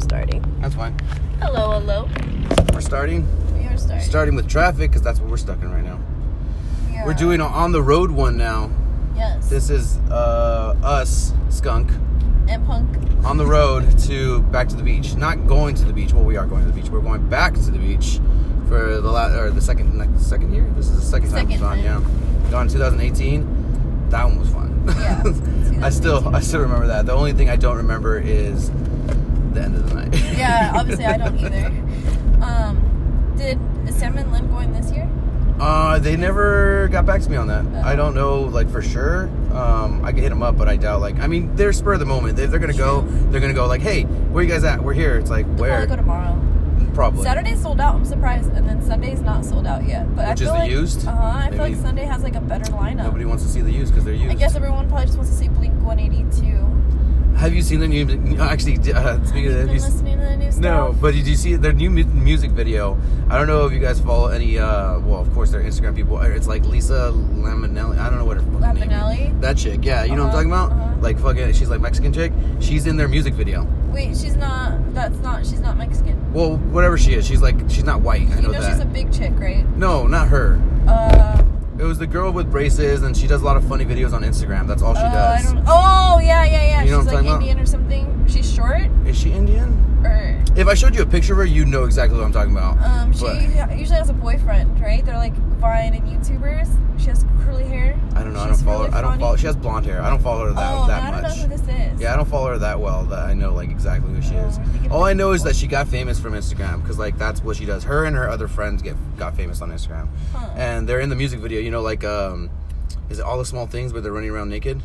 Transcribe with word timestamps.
I'm 0.00 0.08
starting. 0.08 0.56
That's 0.62 0.74
fine. 0.74 0.98
Hello, 1.42 1.72
hello. 1.78 2.08
We're 2.72 2.80
starting. 2.80 3.26
We 3.58 3.66
are 3.66 3.76
starting. 3.76 4.00
Starting 4.08 4.34
with 4.34 4.48
traffic 4.48 4.90
because 4.90 5.02
that's 5.02 5.20
what 5.20 5.28
we're 5.28 5.36
stuck 5.36 5.60
in 5.60 5.70
right 5.70 5.84
now. 5.84 6.00
Are- 6.96 7.04
We're 7.06 7.12
doing 7.12 7.42
an 7.42 7.46
on 7.48 7.72
the 7.72 7.82
road 7.82 8.10
one 8.10 8.38
now. 8.38 8.70
Yes. 9.14 9.50
This 9.50 9.68
is 9.68 9.98
uh, 10.10 10.74
us, 10.82 11.34
Skunk, 11.50 11.90
and 12.48 12.64
punk. 12.64 12.88
on 13.26 13.36
the 13.36 13.44
road 13.44 13.98
to 14.06 14.40
back 14.44 14.68
to 14.70 14.74
the 14.76 14.82
beach. 14.82 15.16
Not 15.16 15.46
going 15.46 15.74
to 15.74 15.84
the 15.84 15.92
beach. 15.92 16.14
Well, 16.14 16.24
we 16.24 16.38
are 16.38 16.46
going 16.46 16.64
to 16.64 16.70
the 16.72 16.80
beach. 16.80 16.90
We're 16.90 17.00
going 17.00 17.28
back 17.28 17.52
to 17.52 17.70
the 17.70 17.78
beach 17.78 18.20
for 18.68 19.02
the 19.02 19.10
last 19.10 19.34
or 19.36 19.50
the 19.50 19.60
second 19.60 19.98
like, 19.98 20.08
second 20.18 20.54
year. 20.54 20.64
This 20.76 20.88
is 20.88 20.96
the 21.00 21.02
second, 21.06 21.28
time 21.28 21.36
Second 21.40 21.50
we've 21.50 21.60
gone. 21.60 21.76
time. 21.82 22.42
Yeah, 22.44 22.50
gone 22.50 22.66
in 22.68 22.72
2018. 22.72 24.08
That 24.08 24.24
one 24.24 24.38
was 24.38 24.48
fun. 24.48 24.82
Yeah, 24.88 25.22
I 25.86 25.90
still 25.90 26.34
I 26.34 26.40
still 26.40 26.60
remember 26.60 26.86
that. 26.86 27.04
The 27.04 27.12
only 27.12 27.34
thing 27.34 27.50
I 27.50 27.56
don't 27.56 27.76
remember 27.76 28.18
is 28.18 28.70
the 29.54 29.62
end 29.62 29.76
of 29.76 29.88
the 29.88 29.94
night. 29.94 30.14
Yeah, 30.36 30.72
obviously 30.76 31.04
I 31.04 31.16
don't 31.16 31.38
either. 31.38 31.66
Um, 32.44 33.34
did 33.36 33.58
Sam 33.92 34.16
and 34.18 34.32
Lynn 34.32 34.48
going 34.48 34.72
this 34.72 34.90
year? 34.92 35.08
Uh, 35.60 35.98
they 35.98 36.16
never 36.16 36.88
got 36.88 37.04
back 37.04 37.20
to 37.20 37.28
me 37.30 37.36
on 37.36 37.46
that. 37.48 37.66
Oh. 37.66 37.82
I 37.86 37.94
don't 37.94 38.14
know, 38.14 38.40
like 38.44 38.70
for 38.70 38.80
sure. 38.80 39.28
Um, 39.52 40.02
I 40.02 40.12
could 40.12 40.22
hit 40.22 40.30
them 40.30 40.42
up, 40.42 40.56
but 40.56 40.68
I 40.68 40.76
doubt. 40.76 41.02
Like, 41.02 41.18
I 41.18 41.26
mean, 41.26 41.54
they're 41.54 41.74
spur 41.74 41.92
of 41.94 41.98
the 42.00 42.06
moment. 42.06 42.36
They, 42.36 42.46
they're 42.46 42.58
gonna 42.58 42.72
go. 42.72 43.02
They're 43.02 43.42
gonna 43.42 43.52
go. 43.52 43.66
Like, 43.66 43.82
hey, 43.82 44.04
where 44.04 44.42
you 44.42 44.48
guys 44.48 44.64
at? 44.64 44.82
We're 44.82 44.94
here. 44.94 45.18
It's 45.18 45.28
like 45.28 45.44
They'll 45.46 45.56
where? 45.56 45.86
probably 45.86 45.88
go 45.88 45.96
tomorrow. 45.96 46.46
Probably. 46.94 47.22
Saturday's 47.22 47.60
sold 47.60 47.78
out. 47.80 47.94
I'm 47.94 48.04
surprised, 48.06 48.50
and 48.52 48.66
then 48.66 48.80
Sunday's 48.82 49.20
not 49.20 49.44
sold 49.44 49.66
out 49.66 49.86
yet. 49.86 50.06
But 50.16 50.28
Which 50.28 50.28
I 50.28 50.32
is 50.32 50.40
feel 50.40 50.52
the 50.54 50.58
like, 50.60 50.70
used? 50.70 51.06
Uh 51.06 51.12
huh. 51.14 51.38
I 51.46 51.50
feel 51.50 51.58
like 51.58 51.76
Sunday 51.76 52.04
has 52.04 52.22
like 52.22 52.36
a 52.36 52.40
better 52.40 52.72
lineup. 52.72 53.04
Nobody 53.04 53.26
wants 53.26 53.42
to 53.44 53.48
see 53.50 53.60
the 53.60 53.70
used 53.70 53.92
because 53.92 54.04
they're 54.04 54.14
used. 54.14 54.30
I 54.30 54.34
guess 54.34 54.56
everyone 54.56 54.88
probably 54.88 55.06
just 55.06 55.18
wants 55.18 55.30
to 55.30 55.36
see 55.36 55.48
Blink 55.48 55.74
182. 55.82 56.89
Have 57.40 57.54
you 57.54 57.62
seen 57.62 57.80
the 57.80 57.88
new? 57.88 58.04
Actually, 58.38 58.76
uh, 58.92 59.18
speaking 59.24 59.46
of 59.50 59.54
Been 59.56 59.68
you, 59.68 59.72
listening 59.80 60.18
to 60.20 60.24
the 60.26 60.36
new 60.36 60.50
stuff? 60.52 60.60
no. 60.62 60.94
But 61.00 61.14
did 61.14 61.26
you 61.26 61.36
see 61.36 61.56
their 61.56 61.72
new 61.72 61.88
mu- 61.88 62.04
music 62.04 62.50
video? 62.50 62.98
I 63.30 63.38
don't 63.38 63.46
know 63.46 63.64
if 63.64 63.72
you 63.72 63.78
guys 63.78 63.98
follow 63.98 64.28
any. 64.28 64.58
uh 64.58 64.98
Well, 64.98 65.20
of 65.22 65.32
course, 65.32 65.50
they're 65.50 65.62
Instagram 65.62 65.96
people. 65.96 66.20
It's 66.20 66.46
like 66.46 66.66
Lisa 66.66 67.10
Laminelli. 67.14 67.98
I 67.98 68.10
don't 68.10 68.18
know 68.18 68.26
what 68.26 68.36
her 68.36 68.42
fucking 68.42 68.60
name 68.60 68.76
is. 68.76 68.82
Laminelli? 68.90 69.40
That 69.40 69.56
chick. 69.56 69.80
Yeah, 69.82 70.04
you 70.04 70.16
know 70.16 70.26
what 70.26 70.34
I'm 70.34 70.52
Uh-huh, 70.52 70.66
talking 70.68 70.72
about? 70.72 70.72
uh-huh. 70.72 71.00
Like 71.00 71.18
fucking. 71.18 71.52
She's 71.54 71.70
like 71.70 71.80
Mexican 71.80 72.12
chick. 72.12 72.30
She's 72.60 72.86
in 72.86 72.98
their 72.98 73.08
music 73.08 73.32
video. 73.32 73.66
Wait, 73.90 74.08
she's 74.18 74.36
not. 74.36 74.92
That's 74.94 75.16
not. 75.20 75.46
She's 75.46 75.60
not 75.60 75.78
Mexican. 75.78 76.16
Well, 76.34 76.58
whatever 76.58 76.98
she 76.98 77.14
is, 77.14 77.26
she's 77.26 77.40
like 77.40 77.56
she's 77.70 77.84
not 77.84 78.02
white. 78.02 78.28
I 78.28 78.36
You 78.36 78.42
know, 78.42 78.50
know, 78.50 78.60
that. 78.60 78.70
she's 78.70 78.80
a 78.82 78.84
big 78.84 79.10
chick, 79.14 79.32
right? 79.38 79.64
no, 79.78 80.06
not 80.06 80.28
her. 80.28 80.60
Uh, 80.86 81.42
It 81.78 81.84
was 81.84 81.98
the 81.98 82.06
girl 82.06 82.30
with 82.32 82.50
braces, 82.50 83.02
and 83.02 83.16
she 83.16 83.26
does 83.26 83.42
a 83.42 83.44
lot 83.44 83.56
of 83.56 83.66
funny 83.66 83.84
videos 83.84 84.12
on 84.12 84.22
Instagram. 84.22 84.66
That's 84.66 84.82
all 84.82 84.94
she 84.94 85.00
oh, 85.00 85.06
I 85.06 85.12
does. 85.12 85.54
Oh, 85.66 86.20
yeah, 86.22 86.44
yeah, 86.44 86.44
yeah. 86.44 86.82
You 86.82 86.88
she's 86.88 87.06
like 87.06 87.14
talking 87.14 87.28
about? 87.28 87.40
Indian 87.40 87.58
or 87.58 87.66
something. 87.66 88.26
She's 88.28 88.52
short, 88.52 88.90
Is 89.06 89.16
she 89.16 89.32
Indian? 89.32 89.89
If 90.60 90.68
I 90.68 90.74
showed 90.74 90.94
you 90.94 91.00
a 91.00 91.06
picture 91.06 91.32
of 91.32 91.38
her, 91.38 91.46
you'd 91.46 91.68
know 91.68 91.84
exactly 91.84 92.18
what 92.18 92.24
I'm 92.26 92.32
talking 92.32 92.52
about. 92.54 92.76
um, 92.84 93.14
she 93.14 93.20
But 93.22 93.40
usually 93.78 93.96
has 93.98 94.10
a 94.10 94.12
boyfriend, 94.12 94.78
right? 94.78 95.02
They're 95.02 95.16
like 95.16 95.32
Vine 95.58 95.94
and 95.94 96.06
YouTubers. 96.06 96.68
She 97.00 97.06
has 97.06 97.24
curly 97.44 97.64
hair. 97.64 97.98
I 98.14 98.22
don't 98.22 98.34
know. 98.34 98.40
I 98.40 98.48
She's 98.48 98.58
don't 98.58 98.66
follow. 98.66 98.84
really 98.84 98.94
I 98.94 99.00
don't 99.00 99.18
follow. 99.18 99.36
She 99.36 99.46
has 99.46 99.56
blonde 99.56 99.86
hair. 99.86 100.02
I 100.02 100.10
don't 100.10 100.20
follow 100.22 100.44
her 100.48 100.52
that 100.52 100.74
oh, 100.74 100.86
that 100.86 101.02
I 101.02 101.10
don't 101.12 101.22
much. 101.22 101.36
know 101.38 101.42
who 101.44 101.48
this 101.48 101.62
is. 101.94 102.00
Yeah, 102.00 102.12
I 102.12 102.16
don't 102.16 102.28
follow 102.28 102.48
her 102.50 102.58
that 102.58 102.78
well 102.78 103.04
that 103.06 103.20
I 103.20 103.32
know 103.32 103.54
like 103.54 103.70
exactly 103.70 104.12
who 104.12 104.20
she 104.20 104.36
Oh, 104.36 104.48
is. 104.48 104.58
I 104.58 104.88
All 104.90 105.02
I 105.04 105.14
know 105.14 105.32
is 105.32 105.42
that 105.44 105.56
she 105.56 105.66
got 105.66 105.88
famous 105.88 106.20
from 106.20 106.34
Instagram 106.34 106.82
because 106.82 106.98
like 106.98 107.16
that's 107.16 107.42
what 107.42 107.56
she 107.56 107.64
does. 107.64 107.82
Her 107.84 108.04
and 108.04 108.14
her 108.14 108.28
other 108.28 108.46
friends 108.46 108.82
get 108.82 108.96
got 109.16 109.34
famous 109.34 109.62
on 109.62 109.70
Instagram, 109.70 110.08
Huh. 110.34 110.46
and 110.56 110.86
they're 110.86 111.00
in 111.00 111.08
the 111.08 111.16
music 111.16 111.40
video. 111.40 111.58
You 111.62 111.70
know, 111.70 111.80
like 111.80 112.04
um, 112.04 112.50
is 113.08 113.18
it 113.18 113.22
all 113.24 113.38
the 113.38 113.46
small 113.46 113.66
things 113.66 113.94
where 113.94 114.02
they're 114.02 114.12
running 114.12 114.30
around 114.30 114.50
naked? 114.50 114.82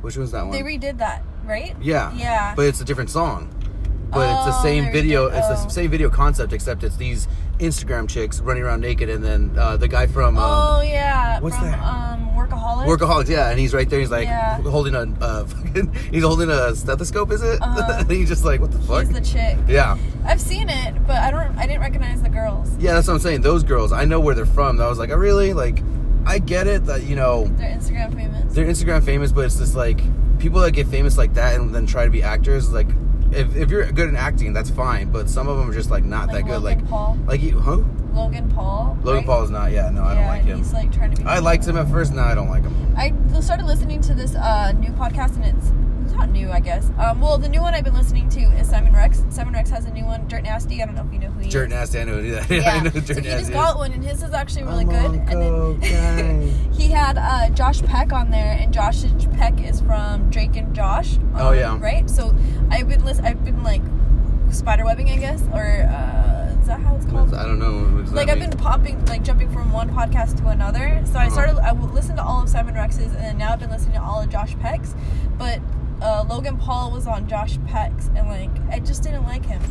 Which 0.00 0.16
one's 0.16 0.32
that 0.32 0.42
one? 0.46 0.50
They 0.52 0.62
redid 0.62 0.98
that, 0.98 1.22
right? 1.44 1.76
yeah, 1.80 2.12
Yeah. 2.16 2.54
but 2.56 2.66
it's 2.66 2.80
a 2.80 2.84
different 2.84 3.10
song. 3.10 3.54
But 4.10 4.28
it's 4.28 4.44
the 4.56 4.58
Oh, 4.58 4.62
same 4.62 4.92
video. 4.92 5.26
It's 5.26 5.46
oh. 5.48 5.64
the 5.64 5.68
same 5.70 5.90
video 5.90 6.10
concept, 6.10 6.52
except 6.52 6.82
it's 6.82 6.96
these 6.96 7.28
Instagram 7.58 8.08
chicks 8.08 8.40
running 8.40 8.62
around 8.62 8.80
naked, 8.80 9.08
and 9.08 9.22
then 9.22 9.52
uh, 9.58 9.76
the 9.76 9.86
guy 9.88 10.06
from 10.06 10.36
um, 10.38 10.44
oh 10.46 10.80
yeah. 10.82 11.38
what's 11.40 11.56
from, 11.56 11.66
that? 11.66 11.78
Um, 11.82 12.28
Workaholics. 12.30 12.86
Workaholics, 12.86 13.28
yeah, 13.28 13.50
and 13.50 13.58
he's 13.60 13.72
right 13.74 13.88
there. 13.88 14.00
He's 14.00 14.10
like 14.10 14.24
Yeah. 14.26 14.60
holding 14.62 14.94
a, 14.94 15.02
uh, 15.20 15.44
fucking, 15.46 15.92
he's 16.10 16.22
holding 16.24 16.48
a 16.50 16.74
stethoscope. 16.74 17.30
Is 17.32 17.42
it? 17.42 17.60
Uh-huh. 17.70 17.98
and 18.00 18.10
he's 18.10 18.28
just 18.28 18.44
like, 18.44 18.60
what 18.60 18.72
the 18.72 18.78
fuck? 18.80 19.04
He's 19.06 19.12
the 19.14 19.20
chick. 19.20 19.58
yeah, 19.68 19.96
I've 20.24 20.40
seen 20.40 20.68
it, 20.70 21.06
but 21.06 21.16
I 21.16 21.30
don't. 21.30 21.56
I 21.58 21.66
didn't 21.66 21.82
recognize 21.82 22.22
the 22.22 22.28
girls. 22.30 22.74
yeah, 22.78 22.94
that's 22.94 23.06
what 23.06 23.14
I'm 23.14 23.20
saying. 23.20 23.42
Those 23.42 23.62
girls, 23.62 23.92
I 23.92 24.04
know 24.06 24.18
where 24.20 24.34
they're 24.34 24.46
from. 24.46 24.80
I 24.80 24.88
was 24.88 24.98
like, 24.98 25.10
I 25.10 25.14
really 25.14 25.52
like, 25.52 25.82
I 26.26 26.38
get 26.38 26.66
it 26.66 26.86
that 26.86 27.02
you 27.04 27.14
know 27.16 27.44
They're 27.58 27.70
Instagram 27.76 28.14
famous. 28.14 28.54
they're 28.54 28.66
Instagram 28.66 29.04
famous, 29.04 29.30
but 29.32 29.44
it's 29.44 29.58
just 29.58 29.74
like 29.76 30.00
people 30.38 30.60
that 30.62 30.72
get 30.72 30.86
famous 30.88 31.18
like 31.18 31.34
that 31.34 31.54
and 31.60 31.74
then 31.74 31.86
try 31.86 32.04
to 32.06 32.10
be 32.10 32.22
actors. 32.22 32.72
Like, 32.72 32.88
if, 33.32 33.56
if 33.56 33.70
you're 33.70 33.90
good 33.92 34.08
in 34.08 34.16
acting, 34.16 34.52
that's 34.52 34.70
fine. 34.70 35.10
But 35.10 35.28
some 35.28 35.48
of 35.48 35.58
them 35.58 35.70
are 35.70 35.74
just 35.74 35.90
like 35.90 36.04
not 36.04 36.28
Like 36.28 36.44
that 36.44 36.50
good. 36.50 36.62
Like, 36.62 36.86
Paul. 36.88 37.18
like 37.26 37.42
you, 37.42 37.58
huh? 37.58 37.78
Logan 38.12 38.50
Paul. 38.50 38.98
Logan 39.02 39.14
right? 39.18 39.26
Paul 39.26 39.44
is 39.44 39.50
not. 39.50 39.70
Yeah, 39.70 39.90
no, 39.90 40.02
I 40.02 40.14
don't 40.14 40.26
like 40.26 40.44
him. 40.44 40.58
He's 40.58 40.72
like 40.72 40.92
trying 40.92 41.14
to 41.14 41.22
be. 41.22 41.28
I 41.28 41.38
liked 41.38 41.66
him 41.66 41.76
at 41.76 41.88
first. 41.88 42.12
Now 42.12 42.24
I 42.24 42.34
don't 42.34 42.48
like 42.48 42.62
him. 42.62 42.94
I 42.96 43.12
started 43.40 43.66
listening 43.66 44.00
to 44.02 44.14
this 44.14 44.34
uh, 44.34 44.72
new 44.72 44.90
podcast, 44.90 45.36
and 45.36 45.44
it's 45.44 45.72
it's 46.10 46.18
not 46.18 46.30
new, 46.30 46.50
I 46.50 46.58
guess. 46.60 46.90
Um, 46.98 47.20
well, 47.20 47.38
the 47.38 47.48
new 47.48 47.60
one 47.60 47.72
I've 47.74 47.84
been 47.84 47.94
listening 47.94 48.28
to 48.30 48.40
is 48.40 48.68
Simon 48.68 48.92
Rex. 48.92 49.22
Simon 49.30 49.54
Rex 49.54 49.70
has 49.70 49.84
a 49.84 49.90
new 49.92 50.04
one, 50.04 50.26
Dirt 50.26 50.42
Nasty. 50.42 50.82
I 50.82 50.86
don't 50.86 50.94
know 50.96 51.04
if 51.06 51.12
you 51.12 51.18
know 51.20 51.30
who 51.30 51.40
he 51.40 51.48
Dirt 51.48 51.66
is. 51.66 51.70
Nasty, 51.70 52.00
I 52.00 52.04
know 52.04 52.14
who 52.20 52.30
that. 52.32 52.50
Yeah, 52.50 52.68
I 52.74 52.80
know 52.80 52.90
who 52.90 53.00
so 53.00 53.14
Dirt 53.14 53.22
he 53.24 53.28
Nasty 53.30 53.40
just 53.42 53.52
got 53.52 53.76
one, 53.78 53.92
and 53.92 54.04
his 54.04 54.22
is 54.22 54.32
actually 54.32 54.64
really 54.64 54.84
I'm 54.84 54.88
good. 54.88 55.20
And 55.28 55.80
then 55.82 56.48
he 56.72 56.88
had 56.88 57.16
uh, 57.16 57.50
Josh 57.50 57.80
Peck 57.82 58.12
on 58.12 58.30
there, 58.30 58.56
and 58.58 58.72
Josh 58.74 59.02
Peck 59.34 59.60
is 59.62 59.80
from 59.80 60.30
Drake 60.30 60.56
and 60.56 60.74
Josh. 60.74 61.16
um, 61.16 61.32
Oh, 61.36 61.52
yeah. 61.52 61.78
right. 61.80 62.10
So 62.10 62.34
I've 62.70 62.88
been 62.88 63.04
list- 63.04 63.22
I've 63.22 63.44
been 63.44 63.62
like 63.62 63.82
spiderwebbing, 64.48 65.12
I 65.12 65.16
guess, 65.16 65.42
or 65.52 65.62
uh, 65.64 66.56
is 66.60 66.66
that 66.66 66.80
how 66.80 66.96
it's 66.96 67.06
called? 67.06 67.34
I 67.34 67.44
don't 67.44 67.58
know. 67.60 67.84
What 68.02 68.12
like 68.12 68.28
I've 68.28 68.38
mean? 68.40 68.50
been 68.50 68.58
popping, 68.58 69.04
like 69.06 69.22
jumping 69.22 69.50
from 69.52 69.70
one 69.72 69.90
podcast 69.90 70.38
to 70.38 70.48
another. 70.48 71.02
So 71.06 71.18
I 71.18 71.26
Uh-huh. 71.26 71.30
started. 71.30 71.58
I 71.58 71.70
listened 71.72 72.18
to 72.18 72.24
all 72.24 72.42
of 72.42 72.48
Simon 72.48 72.74
Rex's, 72.74 73.14
and 73.14 73.38
now 73.38 73.52
I've 73.52 73.60
been 73.60 73.70
listening 73.70 73.94
to 73.94 74.02
all 74.02 74.20
of 74.20 74.28
Josh 74.28 74.56
Peck's. 74.58 74.94
But 75.38 75.60
uh, 76.02 76.24
Logan 76.28 76.56
Paul 76.56 76.90
was 76.92 77.06
on 77.06 77.28
Josh 77.28 77.58
Peck's, 77.66 78.08
and 78.16 78.28
like 78.28 78.50
I 78.70 78.78
just 78.80 79.02
didn't 79.02 79.24
like 79.24 79.44
him. 79.46 79.62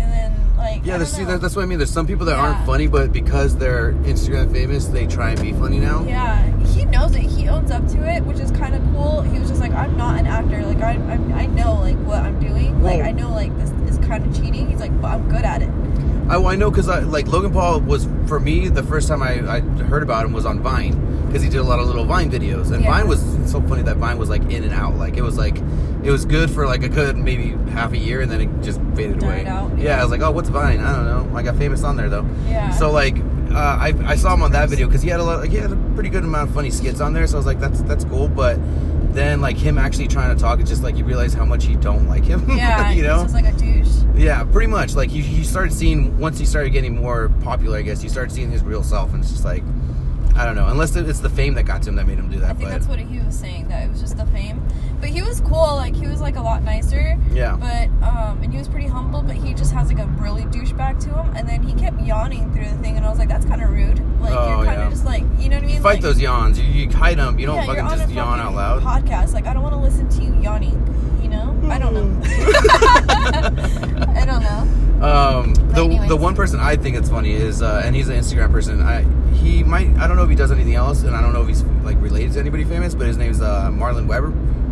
And 0.00 0.12
then 0.12 0.56
like 0.56 0.84
Yeah, 0.84 1.02
see, 1.04 1.24
that, 1.24 1.40
that's 1.40 1.56
what 1.56 1.62
I 1.62 1.66
mean. 1.66 1.78
There's 1.78 1.90
some 1.90 2.06
people 2.06 2.24
that 2.26 2.36
Yeah. 2.36 2.52
aren't 2.54 2.64
funny, 2.66 2.86
but 2.86 3.12
because 3.12 3.56
they're 3.56 3.92
Instagram 4.04 4.52
famous, 4.52 4.86
they 4.86 5.06
try 5.06 5.30
and 5.30 5.40
be 5.42 5.52
funny 5.52 5.80
now. 5.80 6.04
Yeah, 6.04 6.44
he 6.66 6.84
knows 6.84 7.16
it. 7.16 7.22
He 7.22 7.48
owns 7.48 7.70
up 7.72 7.86
to 7.88 8.08
it, 8.08 8.22
which 8.24 8.38
is 8.38 8.50
kind 8.52 8.74
of 8.76 8.82
cool. 8.94 9.22
He 9.22 9.38
was 9.40 9.48
just 9.48 9.60
like, 9.60 9.72
I'm 9.72 9.96
not 9.96 10.18
an 10.20 10.26
actor. 10.26 10.64
Like 10.64 10.80
I, 10.82 10.92
I, 11.12 11.40
I 11.42 11.46
know 11.46 11.74
like 11.74 11.96
what 12.06 12.18
I'm 12.22 12.38
doing. 12.38 12.80
Like 12.82 13.02
I 13.02 13.10
know 13.10 13.30
like 13.30 13.56
this 13.58 13.70
is 13.90 13.98
kind 14.06 14.24
of 14.24 14.34
cheating. 14.40 14.68
He's 14.70 14.80
like, 14.80 14.98
but 15.02 15.08
I'm 15.14 15.28
good 15.28 15.44
at 15.44 15.62
it. 15.62 15.70
I, 16.28 16.36
I 16.42 16.56
know 16.56 16.70
because 16.70 16.88
I 16.88 17.00
like 17.00 17.26
Logan 17.28 17.52
Paul 17.52 17.80
was 17.80 18.06
for 18.26 18.38
me 18.40 18.68
the 18.68 18.82
first 18.82 19.08
time 19.08 19.22
I, 19.22 19.40
I 19.56 19.60
heard 19.60 20.02
about 20.02 20.24
him 20.26 20.32
was 20.32 20.44
on 20.46 20.60
Vine 20.60 21.26
because 21.26 21.42
he 21.42 21.48
did 21.48 21.58
a 21.58 21.62
lot 21.62 21.78
of 21.80 21.86
little 21.86 22.04
Vine 22.04 22.30
videos 22.30 22.70
and 22.72 22.82
Yeah. 22.84 22.90
Vine 22.92 23.08
was 23.08 23.20
so 23.50 23.60
funny 23.62 23.82
that 23.82 23.96
Vine 23.96 24.18
was 24.18 24.28
like 24.28 24.42
in 24.50 24.62
and 24.64 24.72
out 24.72 24.96
like 24.96 25.16
it 25.16 25.22
was 25.22 25.38
like 25.38 25.56
it 26.02 26.10
was 26.10 26.24
good 26.24 26.50
for 26.50 26.66
like 26.66 26.82
a 26.82 26.88
good 26.88 27.16
maybe 27.16 27.48
half 27.72 27.92
a 27.92 27.98
year 27.98 28.20
and 28.20 28.30
then 28.30 28.40
it 28.42 28.62
just 28.62 28.80
faded 28.94 29.18
Died 29.20 29.42
away. 29.42 29.46
out, 29.46 29.76
yeah. 29.78 29.84
yeah. 29.84 30.00
I 30.00 30.02
was 30.02 30.10
like, 30.10 30.20
oh, 30.20 30.30
what's 30.30 30.48
Vine? 30.48 30.80
I 30.80 30.94
don't 30.96 31.32
know. 31.32 31.36
I 31.36 31.42
got 31.42 31.56
famous 31.56 31.82
on 31.82 31.96
there 31.96 32.08
though. 32.08 32.26
Yeah. 32.46 32.70
So 32.70 32.90
like, 32.92 33.16
uh, 33.50 33.54
I, 33.80 33.94
I 34.04 34.14
saw 34.16 34.34
him 34.34 34.42
on 34.42 34.52
that 34.52 34.68
video 34.68 34.86
because 34.86 35.00
he 35.02 35.08
had 35.08 35.20
a 35.20 35.24
lot, 35.24 35.40
like, 35.40 35.50
he 35.50 35.56
had 35.56 35.72
a 35.72 35.76
pretty 35.94 36.10
good 36.10 36.22
amount 36.24 36.50
of 36.50 36.54
funny 36.54 36.70
skits 36.70 37.00
on 37.00 37.14
there. 37.14 37.26
So 37.26 37.36
I 37.36 37.38
was 37.38 37.46
like, 37.46 37.58
that's 37.58 37.80
that's 37.82 38.04
cool. 38.04 38.28
But 38.28 38.58
then 39.18 39.40
like 39.40 39.56
him 39.56 39.78
actually 39.78 40.08
trying 40.08 40.34
to 40.34 40.40
talk, 40.40 40.60
it's 40.60 40.70
just 40.70 40.82
like 40.82 40.96
you 40.96 41.04
realize 41.04 41.34
how 41.34 41.44
much 41.44 41.66
you 41.66 41.76
don't 41.76 42.06
like 42.08 42.24
him. 42.24 42.48
Yeah, 42.58 42.90
you 42.90 43.02
know. 43.02 43.22
he's 43.22 43.34
like 43.34 43.44
a 43.46 43.52
douche. 43.52 43.88
Yeah, 44.14 44.42
pretty 44.44 44.66
much. 44.66 44.94
Like 44.94 45.12
you, 45.12 45.22
you 45.22 45.44
started 45.44 45.72
seeing 45.72 46.18
once 46.18 46.38
he 46.38 46.46
started 46.46 46.70
getting 46.70 46.96
more 46.96 47.28
popular. 47.42 47.78
I 47.78 47.82
guess 47.82 48.02
you 48.02 48.08
started 48.08 48.32
seeing 48.32 48.50
his 48.50 48.62
real 48.62 48.82
self, 48.82 49.12
and 49.12 49.22
it's 49.22 49.30
just 49.30 49.44
like, 49.44 49.62
I 50.38 50.44
don't 50.46 50.54
know. 50.54 50.68
Unless 50.68 50.94
it's 50.96 51.18
the 51.20 51.28
fame 51.28 51.54
that 51.54 51.64
got 51.64 51.82
to 51.82 51.88
him 51.88 51.96
that 51.96 52.06
made 52.06 52.18
him 52.18 52.30
do 52.30 52.38
that. 52.40 52.50
I 52.50 52.54
think 52.54 52.64
but 52.64 52.70
that's 52.70 52.86
what 52.86 52.98
he 53.00 53.18
was 53.18 53.36
saying. 53.36 53.68
That 53.68 53.84
it 53.84 53.90
was 53.90 54.00
just 54.00 54.16
the 54.16 54.26
fame. 54.26 54.62
But 55.00 55.10
he 55.10 55.20
was 55.22 55.40
cool. 55.40 55.74
Like 55.76 55.94
he 55.94 56.06
was 56.06 56.20
like 56.20 56.36
a 56.36 56.42
lot 56.42 56.62
nicer. 56.62 57.18
yeah, 57.32 57.56
But 57.56 57.88
um, 58.06 58.40
and 58.42 58.52
he 58.52 58.58
was 58.58 58.68
pretty 58.68 58.86
humble. 58.86 59.22
But 59.22 59.36
he 59.36 59.52
just 59.54 59.72
has 59.72 59.88
like 59.92 59.98
a 59.98 60.06
really 60.06 60.42
douchebag 60.44 61.00
to 61.04 61.08
him. 61.10 61.36
And 61.36 61.48
then 61.48 61.62
he 61.62 61.72
kept 61.74 62.00
yawning 62.02 62.52
through 62.52 62.66
the 62.68 62.76
thing, 62.78 62.96
and 62.96 63.04
I 63.04 63.10
was 63.10 63.18
like, 63.18 63.28
that's 63.28 63.46
kind 63.46 63.62
of 63.62 63.70
rude. 63.70 63.98
Like 64.20 64.32
Oh, 64.32 64.48
you're 64.48 64.64
kind 64.64 64.80
of 64.80 64.84
yeah. 64.86 64.90
just 64.90 65.04
like, 65.04 65.22
you 65.38 65.48
know 65.48 65.56
what 65.56 65.64
I 65.64 65.66
mean? 65.66 65.76
you 65.76 65.82
fight 65.82 65.94
like, 65.94 66.00
those 66.02 66.20
yawns. 66.20 66.58
You, 66.58 66.64
you 66.66 66.90
hide 66.90 67.18
them. 67.18 67.38
You 67.38 67.46
don't 67.46 67.56
yeah, 67.56 67.66
fucking 67.66 67.98
just 67.98 68.10
yawn 68.12 68.38
out 68.40 68.54
loud. 68.54 68.82
Podcast. 68.82 69.32
Like 69.32 69.46
I 69.46 69.52
don't 69.52 69.62
want 69.62 69.74
to 69.74 69.80
listen 69.80 70.08
to 70.08 70.22
you 70.22 70.40
yawning. 70.40 70.74
You 71.22 71.28
know? 71.30 71.58
I 71.68 71.78
don't 71.78 71.94
know. 71.94 72.22
I 73.08 74.24
don't 74.24 74.42
know. 74.42 74.68
Um, 74.98 75.54
the 75.54 75.84
anyways. 75.84 76.08
the 76.08 76.16
one 76.16 76.34
person 76.34 76.58
I 76.58 76.74
think 76.74 76.96
it's 76.96 77.08
funny 77.08 77.32
is, 77.32 77.62
uh, 77.62 77.82
and 77.84 77.94
he's 77.94 78.08
an 78.08 78.16
Instagram 78.18 78.50
person. 78.50 78.82
I 78.82 79.04
he 79.48 79.64
might 79.64 79.88
I 79.96 80.06
don't 80.06 80.16
know 80.16 80.24
if 80.24 80.30
he 80.30 80.36
does 80.36 80.52
anything 80.52 80.74
else, 80.74 81.02
and 81.02 81.14
I 81.16 81.20
don't 81.22 81.32
know 81.32 81.42
if 81.42 81.48
he's 81.48 81.62
like 81.84 82.00
related 82.00 82.32
to 82.34 82.40
anybody 82.40 82.64
famous, 82.64 82.94
but 82.94 83.06
his 83.06 83.16
name's 83.16 83.40
uh, 83.40 83.70
Marlon 83.72 84.06
Weber, 84.06 84.30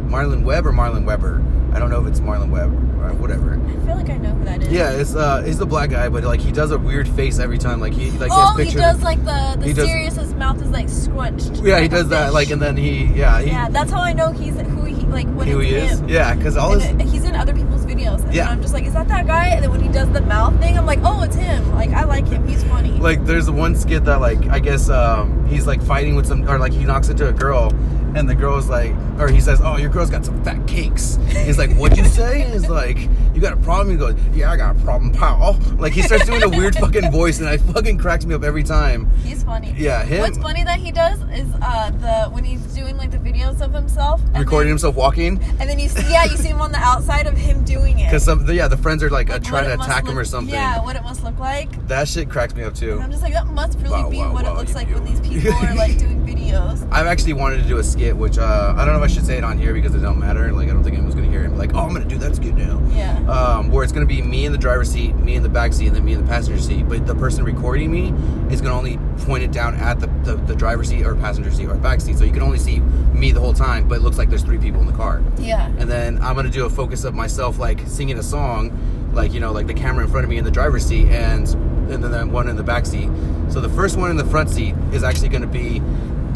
Marlon 0.09 0.45
Webb 0.45 0.67
or 0.67 0.73
Marlon 0.73 1.05
Weber. 1.05 1.43
I 1.73 1.79
don't 1.79 1.91
know 1.91 2.01
if 2.01 2.07
it's 2.07 2.21
Marlon 2.21 2.51
Webb 2.51 2.73
or 3.03 3.13
whatever. 3.15 3.55
I 3.55 3.87
feel 3.87 3.97
like 3.97 4.09
I 4.11 4.17
know 4.17 4.31
who 4.31 4.45
that 4.45 4.63
is. 4.63 4.73
Yeah, 4.73 4.91
it's 4.93 5.15
uh, 5.15 5.43
he's 5.43 5.59
the 5.59 5.67
black 5.67 5.91
guy, 5.91 6.09
but 6.09 6.25
like 6.25 6.41
he 6.41 6.53
does 6.53 6.71
a 6.71 6.79
weird 6.79 7.09
face 7.09 7.39
every 7.39 7.59
time. 7.59 7.81
Like 7.81 7.93
he 7.93 8.11
like 8.13 8.31
oh, 8.33 8.57
he 8.57 8.71
does 8.71 9.03
like 9.03 9.25
the 9.25 9.57
the 9.59 9.67
he 9.67 9.73
does- 9.73 9.89
serious. 9.89 10.17
His 10.17 10.35
mouth 10.35 10.61
is 10.63 10.71
like 10.71 10.89
scrunched. 10.89 11.57
yeah, 11.57 11.77
he 11.77 11.83
like 11.83 11.85
a 11.87 11.89
does 11.89 12.09
that. 12.09 12.33
Like 12.33 12.51
and 12.51 12.61
then 12.63 12.77
he 12.77 13.05
yeah 13.07 13.41
he 13.41 13.49
yeah, 13.51 13.69
that's 13.69 13.91
how 13.91 14.01
I 14.01 14.13
know 14.13 14.33
he's 14.33 14.59
who 14.61 14.85
he 14.85 14.95
like 15.07 15.27
when 15.29 15.49
who 15.49 15.59
he 15.59 15.75
is. 15.75 16.01
him. 16.01 16.09
Yeah, 16.09 16.35
because 16.35 16.57
all 16.57 16.73
his 16.79 16.85
he's 17.11 17.25
in 17.25 17.35
other 17.35 17.53
people's 17.55 17.66
videos. 17.97 18.23
And 18.25 18.35
Yeah. 18.35 18.49
I'm 18.49 18.61
just 18.63 18.75
like, 18.75 18.85
is 18.85 18.93
that 18.95 19.09
that 19.09 19.27
guy? 19.27 19.49
And 19.49 19.63
then 19.65 19.71
when 19.71 19.81
he 19.81 19.89
does 19.89 20.09
the 20.11 20.21
mouth 20.21 20.59
thing, 20.61 20.77
I'm 20.79 20.87
like, 20.87 21.01
oh, 21.03 21.23
it's 21.23 21.37
him. 21.37 21.75
Like 21.75 21.91
I 21.91 22.05
like 22.05 22.27
him. 22.27 22.47
He's 22.47 22.63
funny. 22.65 22.91
like 22.93 23.25
there's 23.25 23.51
one 23.51 23.75
skit 23.75 24.05
that 24.05 24.21
like 24.21 24.47
I 24.49 24.59
guess 24.59 24.89
um, 24.89 25.47
he's 25.49 25.67
like 25.67 25.83
fighting 25.83 26.15
with 26.17 26.27
some 26.27 26.49
or 26.49 26.59
like 26.59 26.73
he 26.73 26.85
knocks 26.85 27.09
into 27.09 27.29
a 27.29 27.33
girl 27.33 27.73
and 28.17 28.29
the 28.29 28.35
girl's 28.35 28.69
like 28.69 28.93
or 29.19 29.29
he 29.29 29.41
says 29.41 29.61
oh 29.63 29.77
your 29.77 29.91
girl's 29.91 30.11
got 30.11 30.25
some 30.25 30.43
fat 30.45 30.67
cakes. 30.67 31.19
He's 31.29 31.59
like 31.59 31.71
what'd 31.77 31.99
you 31.99 32.05
say? 32.05 32.43
And 32.43 32.53
he's 32.53 32.69
like 32.69 32.99
you 33.35 33.41
got 33.41 33.53
a 33.53 33.57
problem? 33.59 33.91
He 33.91 33.97
goes 33.97 34.15
yeah 34.35 34.51
I 34.51 34.57
got 34.57 34.75
a 34.77 34.79
problem 34.81 35.13
pal. 35.13 35.59
Like 35.79 35.93
he 35.93 36.03
starts 36.03 36.27
doing 36.27 36.43
a 36.43 36.49
weird 36.49 36.75
fucking 36.85 37.11
voice 37.13 37.39
and 37.41 37.49
I 37.49 37.59
fucking 37.59 37.99
cracks 37.99 38.25
me 38.25 38.35
up 38.35 38.43
every 38.43 38.63
time. 38.65 39.11
He's 39.23 39.45
funny. 39.45 39.75
Yeah, 39.77 40.03
him- 40.05 40.21
What's 40.23 40.39
funny 40.39 40.65
that 40.65 40.81
he 40.81 40.91
does 40.93 41.21
is 41.33 41.47
uh, 41.63 41.91
the 41.91 42.31
when 42.31 42.45
he's 42.45 42.61
doing 42.75 42.97
like 42.97 43.11
the 43.11 43.19
videos 43.19 43.61
of 43.61 43.73
himself, 43.73 44.21
recording 44.35 44.69
then, 44.69 44.69
himself 44.69 44.97
walking? 44.97 45.41
And 45.61 45.69
then 45.69 45.79
you 45.79 45.89
see, 45.89 46.11
yeah, 46.11 46.25
you 46.25 46.37
see 46.37 46.49
him 46.49 46.61
on 46.61 46.73
the 46.73 46.79
outside 46.79 47.27
of 47.27 47.37
him 47.37 47.65
doing 47.65 47.99
it. 47.99 48.07
because 48.07 48.25
some 48.25 48.49
yeah 48.51 48.69
the 48.69 48.77
friends 48.77 49.03
are 49.03 49.11
like 49.11 49.29
uh, 49.31 49.39
trying 49.39 49.65
to 49.65 49.75
attack 49.75 50.07
him 50.07 50.19
or 50.19 50.25
something. 50.25 50.55
Yeah, 50.55 50.83
what 50.83 50.97
it 50.97 51.03
must 51.03 51.23
look 51.25 51.39
like. 51.39 51.87
that 51.89 52.09
shit 52.09 52.31
cracks 52.31 52.55
me 52.55 52.63
up 52.65 52.75
too. 52.75 52.93
And 52.93 53.03
I'm 53.03 53.11
just 53.11 53.23
like, 53.23 53.33
that 53.35 53.47
must 53.47 53.79
really 53.79 53.91
Wow, 53.91 54.11
be 54.11 54.19
wow, 54.19 54.33
what 54.33 54.45
wow, 54.45 54.55
it 54.55 54.57
looks 54.59 54.71
you- 54.71 54.77
like 54.77 54.89
you- 54.89 54.95
when 54.95 55.05
these 55.05 55.21
people 55.29 55.53
are 55.53 55.75
like 55.75 55.99
doing 55.99 56.16
videos. 56.47 56.89
I've 56.93 57.07
actually 57.07 57.35
wanted 57.35 57.59
to 57.59 57.69
do 57.69 57.79
a 57.79 57.85
skit, 57.85 58.17
which 58.17 58.39
uh, 58.39 58.75
I 58.77 58.85
don't 58.85 58.95
know 58.95 59.03
if 59.03 59.11
I 59.11 59.13
should 59.13 59.27
say 59.27 59.37
it 59.37 59.45
on 59.45 59.59
here 59.59 59.73
because 59.73 59.95
it 59.95 60.01
don't 60.01 60.19
matter. 60.19 60.53
Like 60.53 60.69
I 60.69 60.73
don't 60.73 60.83
think 60.83 60.95
anyone's 60.95 61.15
gonna 61.15 61.31
hear 61.31 61.45
it. 61.45 61.53
Like, 61.53 61.75
oh, 61.75 61.81
I'm 61.81 61.93
gonna 61.93 62.05
do 62.05 62.19
that 62.19 62.37
skit 62.37 62.55
now. 62.55 62.81
Yeah. 62.93 63.19
Um, 63.29 63.71
where 63.71 63.83
it's 63.85 63.93
gonna 63.93 64.07
be 64.07 64.23
me 64.23 64.47
in 64.47 64.53
the 64.53 64.59
driver's 64.59 64.91
seat, 64.91 65.15
me 65.17 65.35
in 65.35 65.43
the 65.43 65.49
back 65.49 65.73
seat, 65.73 65.89
and 65.89 65.97
then 65.97 66.05
me 66.05 66.13
in 66.13 66.25
the 66.25 66.29
passenger 66.29 66.61
seat. 66.61 66.89
But 66.89 67.07
the 67.07 67.15
person 67.15 67.45
recording 67.45 67.91
me 67.91 68.13
is 68.53 68.61
gonna 68.61 68.77
only 68.77 68.99
point 69.25 69.43
it 69.43 69.53
down 69.53 69.75
at 69.75 70.01
the, 70.01 70.07
the, 70.25 70.37
the 70.37 70.55
driver's 70.55 70.89
seat 70.89 71.05
or 71.05 71.15
passenger 71.17 71.51
seat 71.51 71.67
or 71.67 71.75
back 71.75 72.01
seat, 72.01 72.17
so 72.19 72.25
you 72.25 72.33
can 72.33 72.43
only 72.43 72.59
see 72.59 72.81
me 72.81 73.33
the 73.33 73.41
whole 73.41 73.55
time. 73.55 73.89
But 73.89 73.97
it 73.97 74.03
looks 74.03 74.19
like 74.19 74.29
there's 74.29 74.43
three 74.43 74.59
people 74.59 74.81
in 74.81 74.87
the 74.87 74.93
car. 74.93 75.23
Yeah. 75.39 75.67
And 75.79 75.91
then 75.91 76.19
I'm 76.23 76.37
gonna 76.37 76.51
do 76.51 76.67
a 76.67 76.71
focus 76.71 77.05
of 77.05 77.15
myself, 77.15 77.59
like 77.59 77.81
singing 77.87 78.19
a 78.19 78.23
song, 78.23 79.13
like 79.13 79.33
you 79.33 79.41
know, 79.41 79.53
like 79.53 79.67
the 79.67 79.75
camera 79.75 80.05
in 80.05 80.11
front 80.11 80.25
of 80.25 80.31
me 80.31 80.39
in 80.39 80.45
the 80.45 80.51
driver's 80.51 80.85
seat, 80.85 81.07
and 81.09 81.49
and 81.91 82.03
then 82.03 82.33
one 82.33 82.49
in 82.49 82.57
the 82.57 82.65
back 82.65 82.85
seat. 82.85 83.09
So 83.49 83.61
the 83.61 83.69
first 83.69 83.97
one 83.97 84.11
in 84.11 84.17
the 84.17 84.25
front 84.25 84.51
seat 84.51 84.75
is 84.93 85.05
actually 85.05 85.29
gonna 85.29 85.47
be, 85.47 85.81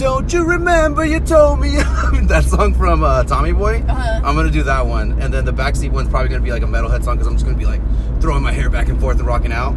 "Don't 0.00 0.32
you 0.32 0.44
remember 0.44 1.04
you 1.04 1.20
told 1.20 1.60
me?" 1.60 1.76
that 2.22 2.44
song 2.44 2.72
from 2.72 3.04
uh, 3.04 3.22
Tommy 3.24 3.52
Boy. 3.52 3.84
Uh-huh. 3.86 4.20
I'm 4.24 4.34
gonna 4.34 4.50
do 4.50 4.62
that 4.62 4.86
one, 4.86 5.20
and 5.20 5.32
then 5.32 5.44
the 5.44 5.52
back 5.52 5.76
seat 5.76 5.92
one's 5.92 6.08
probably 6.08 6.30
gonna 6.30 6.42
be 6.42 6.52
like 6.52 6.62
a 6.62 6.66
metalhead 6.66 7.04
song 7.04 7.16
because 7.16 7.26
I'm 7.26 7.34
just 7.34 7.44
gonna 7.44 7.58
be 7.58 7.66
like 7.66 7.82
throwing 8.18 8.42
my 8.42 8.50
hair 8.50 8.70
back 8.70 8.88
and 8.88 8.98
forth 8.98 9.18
and 9.18 9.26
rocking 9.26 9.52
out. 9.52 9.74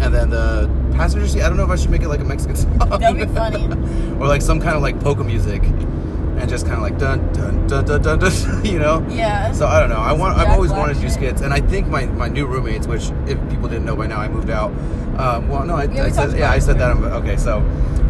And 0.00 0.14
then 0.14 0.30
the 0.30 0.70
passenger 0.94 1.28
seat, 1.28 1.42
I 1.42 1.48
don't 1.48 1.58
know 1.58 1.64
if 1.64 1.70
I 1.70 1.76
should 1.76 1.90
make 1.90 2.00
it 2.00 2.08
like 2.08 2.20
a 2.20 2.24
Mexican 2.24 2.56
song. 2.56 2.78
That'd 2.78 3.28
be 3.28 3.34
funny. 3.34 3.64
or 4.18 4.26
like 4.26 4.40
some 4.40 4.58
kind 4.58 4.74
of 4.74 4.80
like 4.80 4.98
polka 5.00 5.22
music, 5.22 5.62
and 5.62 6.48
just 6.48 6.64
kind 6.64 6.76
of 6.76 6.82
like 6.82 6.96
dun 6.96 7.30
dun 7.34 7.66
dun 7.66 7.84
dun 7.84 8.00
dun, 8.00 8.18
dun 8.20 8.64
you 8.64 8.78
know. 8.78 9.06
Yeah. 9.10 9.52
So 9.52 9.66
I 9.66 9.80
don't 9.80 9.90
know. 9.90 9.96
I 9.96 10.12
want. 10.12 10.38
I've 10.38 10.48
always 10.48 10.70
Black 10.70 10.80
wanted 10.80 10.94
to 10.94 11.00
do 11.02 11.10
skits, 11.10 11.42
and 11.42 11.52
I 11.52 11.60
think 11.60 11.88
my, 11.88 12.06
my 12.06 12.28
new 12.28 12.46
roommates, 12.46 12.86
which 12.86 13.10
if 13.26 13.38
people 13.50 13.68
didn't 13.68 13.84
know 13.84 13.96
by 13.96 14.06
now, 14.06 14.18
I 14.18 14.28
moved 14.28 14.48
out. 14.48 14.70
Um, 15.18 15.48
well, 15.48 15.66
no, 15.66 15.74
I, 15.76 15.84
Yeah, 15.84 16.04
I 16.04 16.10
said 16.10 16.38
yeah, 16.38 16.50
I 16.50 16.58
said 16.58 16.78
that. 16.78 16.96
Okay, 16.96 17.36
so 17.36 17.60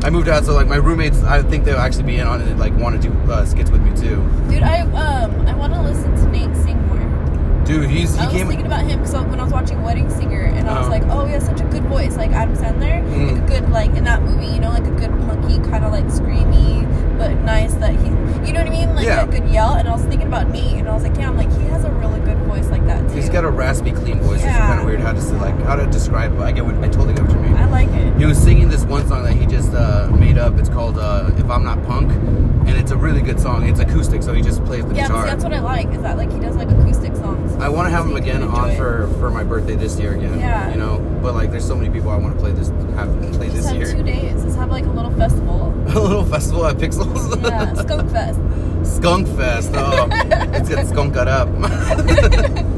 I 0.04 0.10
moved 0.10 0.28
out. 0.28 0.44
So 0.44 0.54
like 0.54 0.68
my 0.68 0.76
roommates, 0.76 1.22
I 1.24 1.42
think 1.42 1.64
they'll 1.64 1.76
actually 1.78 2.04
be 2.04 2.16
in 2.18 2.26
on 2.26 2.40
it. 2.40 2.56
Like 2.56 2.74
want 2.76 3.00
to 3.00 3.08
do 3.08 3.14
uh, 3.30 3.44
skits 3.44 3.70
with 3.70 3.82
me 3.82 3.90
too. 3.90 4.16
Dude, 4.48 4.62
I 4.62 4.80
um 4.82 5.46
I 5.46 5.54
want 5.54 5.74
to 5.74 5.80
listen 5.82 6.14
to 6.14 6.26
Nate 6.30 6.56
sing 6.56 6.80
more. 6.86 7.64
Dude, 7.64 7.90
he's 7.90 8.14
he 8.14 8.20
I 8.20 8.24
was 8.26 8.32
came. 8.34 8.48
thinking 8.48 8.66
about 8.66 8.86
him 8.86 9.00
because 9.00 9.14
when 9.26 9.40
I 9.40 9.44
was 9.44 9.52
watching 9.52 9.82
Wedding 9.82 10.08
Singer, 10.08 10.42
and 10.42 10.68
I 10.70 10.78
was 10.78 10.86
Oh. 10.86 10.90
like, 10.90 11.02
oh, 11.10 11.26
he 11.26 11.32
has 11.34 11.44
such 11.44 11.60
a 11.60 11.64
good 11.64 11.82
voice, 11.84 12.16
like 12.16 12.30
Adam 12.30 12.56
Sandler, 12.56 13.02
Mm. 13.04 13.32
like 13.32 13.42
a 13.42 13.46
good 13.60 13.70
like 13.70 13.94
in 13.94 14.04
that 14.04 14.22
movie, 14.22 14.46
you 14.46 14.60
know, 14.60 14.70
like 14.70 14.86
a 14.86 14.90
good 14.92 15.10
punky 15.26 15.58
kind 15.68 15.84
of 15.84 15.92
like 15.92 16.06
screamy, 16.06 16.88
but 17.19 17.31
nice 17.43 17.75
that 17.75 17.91
he, 17.97 18.06
you 18.47 18.53
know 18.55 18.61
what 18.62 18.69
I 18.69 18.70
mean, 18.70 18.94
like 18.94 19.05
Yeah. 19.05 19.23
a 19.25 19.26
good 19.26 19.49
yell. 19.49 19.75
And 19.75 19.88
I 19.88 19.93
was 19.93 20.03
thinking 20.05 20.29
about 20.29 20.49
Nate, 20.50 20.75
and 20.79 20.88
I 20.88 20.94
was 20.94 21.03
like, 21.03 21.17
yeah, 21.19 21.29
I'm 21.29 21.37
like 21.37 21.53
he 21.59 21.65
has 21.65 21.85
a 21.85 21.91
really 21.91 22.20
good 22.20 22.38
voice 22.47 22.69
like 22.70 22.87
that 22.87 23.09
too. 23.09 23.15
He's 23.17 23.29
got 23.29 23.44
a 23.44 23.50
raspy, 23.50 23.93
clean 23.93 24.20
voice. 24.20 24.37
It's 24.37 24.44
Yeah. 24.44 24.67
kind 24.69 24.81
of 24.81 24.87
weird 24.87 25.00
how 25.00 25.12
to 25.12 25.20
say, 25.20 25.37
like 25.37 25.61
how 25.65 25.76
to 25.76 25.87
describe 25.87 26.32
it. 26.35 26.41
I 26.41 26.53
get 26.53 26.65
what 26.65 26.76
I 26.76 26.88
totally 26.88 27.15
get 27.15 27.25
what 27.25 27.32
you 27.35 27.41
mean. 27.41 27.56
I 27.56 27.67
like 27.67 27.88
it. 27.91 28.17
He 28.17 28.25
was 28.25 28.38
singing 28.38 28.69
this 28.69 28.85
one 28.85 29.06
song 29.09 29.25
that 29.25 29.32
he 29.35 29.47
just 29.47 29.75
uh, 29.75 30.09
made 30.19 30.38
up. 30.38 30.59
It's 30.59 30.69
called 30.69 30.99
uh, 30.99 31.31
"If 31.37 31.50
I'm 31.50 31.65
Not 31.65 31.85
Punk," 31.85 32.11
and 32.12 32.70
it's 32.70 32.91
a 32.93 32.97
really 32.97 33.20
good 33.23 33.41
song. 33.41 33.69
It's 33.69 33.81
acoustic, 33.81 34.23
so 34.23 34.32
he 34.32 34.43
just 34.43 34.65
plays 34.65 34.85
the 34.87 34.94
Yeah, 34.94 35.03
guitar. 35.09 35.25
see, 35.25 35.31
that's 35.31 35.44
what 35.44 35.53
I 35.53 35.61
like. 35.61 35.88
Is 35.93 36.03
that 36.03 36.17
like 36.17 36.32
he 36.32 36.38
does 36.41 36.56
like 36.56 36.70
acoustic 36.70 37.15
songs. 37.17 37.47
I 37.60 37.69
want 37.69 37.87
to 37.87 37.90
have 37.90 38.05
So 38.05 38.10
him 38.10 38.16
you 38.16 38.22
can 38.22 38.43
again 38.43 38.49
on 38.49 38.76
for 38.76 39.08
for 39.19 39.31
my 39.31 39.43
birthday 39.44 39.75
this 39.75 39.99
year 39.99 40.14
again. 40.14 40.38
Yeah. 40.38 40.70
You 40.70 40.78
know, 40.78 40.99
but 41.22 41.34
like, 41.34 41.50
there's 41.50 41.66
so 41.66 41.75
many 41.75 41.90
people 41.90 42.10
I 42.10 42.16
want 42.16 42.34
to 42.34 42.40
play 42.40 42.52
this 42.52 42.69
have 42.96 43.08
play 43.32 43.46
Just 43.49 43.56
this 43.56 43.66
have 43.66 43.76
year. 43.76 43.93
two 43.93 44.02
days. 44.02 44.44
Let's 44.44 44.56
have 44.56 44.70
like 44.70 44.84
a 44.84 44.90
little 44.90 45.10
festival. 45.12 45.72
a 45.88 46.00
little 46.00 46.25
festival 46.25 46.66
at 46.66 46.76
Pixels. 46.76 47.43
Yeah, 47.43 47.75
Skunk 47.75 48.10
Fest. 48.10 48.96
Skunk 48.96 49.26
Fest. 49.37 49.70
Oh, 49.75 50.06
let's 50.52 50.69
get 50.69 50.87
skunked 50.87 51.16
up. 51.16 51.49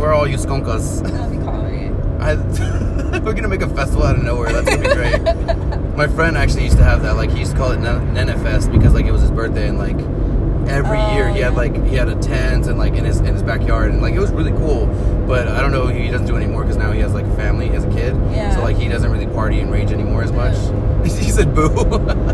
Where 0.00 0.10
are 0.10 0.14
all 0.14 0.26
you 0.26 0.36
skunkas? 0.36 1.02
That'd 1.02 1.38
be 1.38 1.44
comedy. 1.44 1.88
I, 2.20 2.34
we're 3.20 3.32
gonna 3.34 3.48
make 3.48 3.62
a 3.62 3.68
festival 3.68 4.04
out 4.04 4.16
of 4.16 4.22
nowhere. 4.22 4.52
That's 4.52 4.68
gonna 4.68 4.88
be 4.88 4.94
great. 4.94 5.96
My 5.96 6.06
friend 6.06 6.36
actually 6.36 6.64
used 6.64 6.76
to 6.78 6.84
have 6.84 7.02
that. 7.02 7.16
Like 7.16 7.30
he 7.30 7.40
used 7.40 7.52
to 7.52 7.58
call 7.58 7.72
it 7.72 7.78
Nen- 7.80 8.14
Nene 8.14 8.38
Fest 8.42 8.70
because 8.72 8.94
like 8.94 9.06
it 9.06 9.12
was 9.12 9.20
his 9.22 9.30
birthday 9.30 9.68
and 9.68 9.78
like 9.78 9.98
every 10.68 10.98
Oh, 10.98 11.14
year 11.14 11.28
he 11.30 11.40
had 11.40 11.54
like 11.54 11.74
he 11.86 11.96
had 11.96 12.08
a 12.08 12.16
tent 12.16 12.66
and 12.66 12.78
like 12.78 12.94
in 12.94 13.04
his 13.04 13.20
in 13.20 13.26
his 13.34 13.42
backyard 13.42 13.90
and 13.92 14.00
like 14.02 14.14
it 14.14 14.20
was 14.20 14.30
really 14.32 14.52
cool. 14.52 14.86
But 15.26 15.48
I 15.48 15.60
don't 15.60 15.72
know 15.72 15.86
he 15.86 16.08
doesn't 16.10 16.26
do 16.26 16.34
it 16.36 16.42
anymore 16.42 16.62
because 16.62 16.76
now 16.76 16.92
he 16.92 17.00
has 17.00 17.14
like 17.14 17.24
a 17.26 17.36
family, 17.36 17.66
he 17.68 17.74
has 17.74 17.84
a 17.84 17.90
kid. 17.90 18.14
Yeah. 18.32 18.54
So 18.54 18.62
like 18.62 18.76
he 18.76 18.88
doesn't 18.88 19.10
really 19.10 19.26
party 19.26 19.60
and 19.60 19.70
rage 19.70 19.90
anymore 19.92 20.22
as 20.22 20.32
much. 20.32 20.54
Yeah. 20.56 21.04
he 21.20 21.30
said 21.30 21.54
boo. 21.54 21.68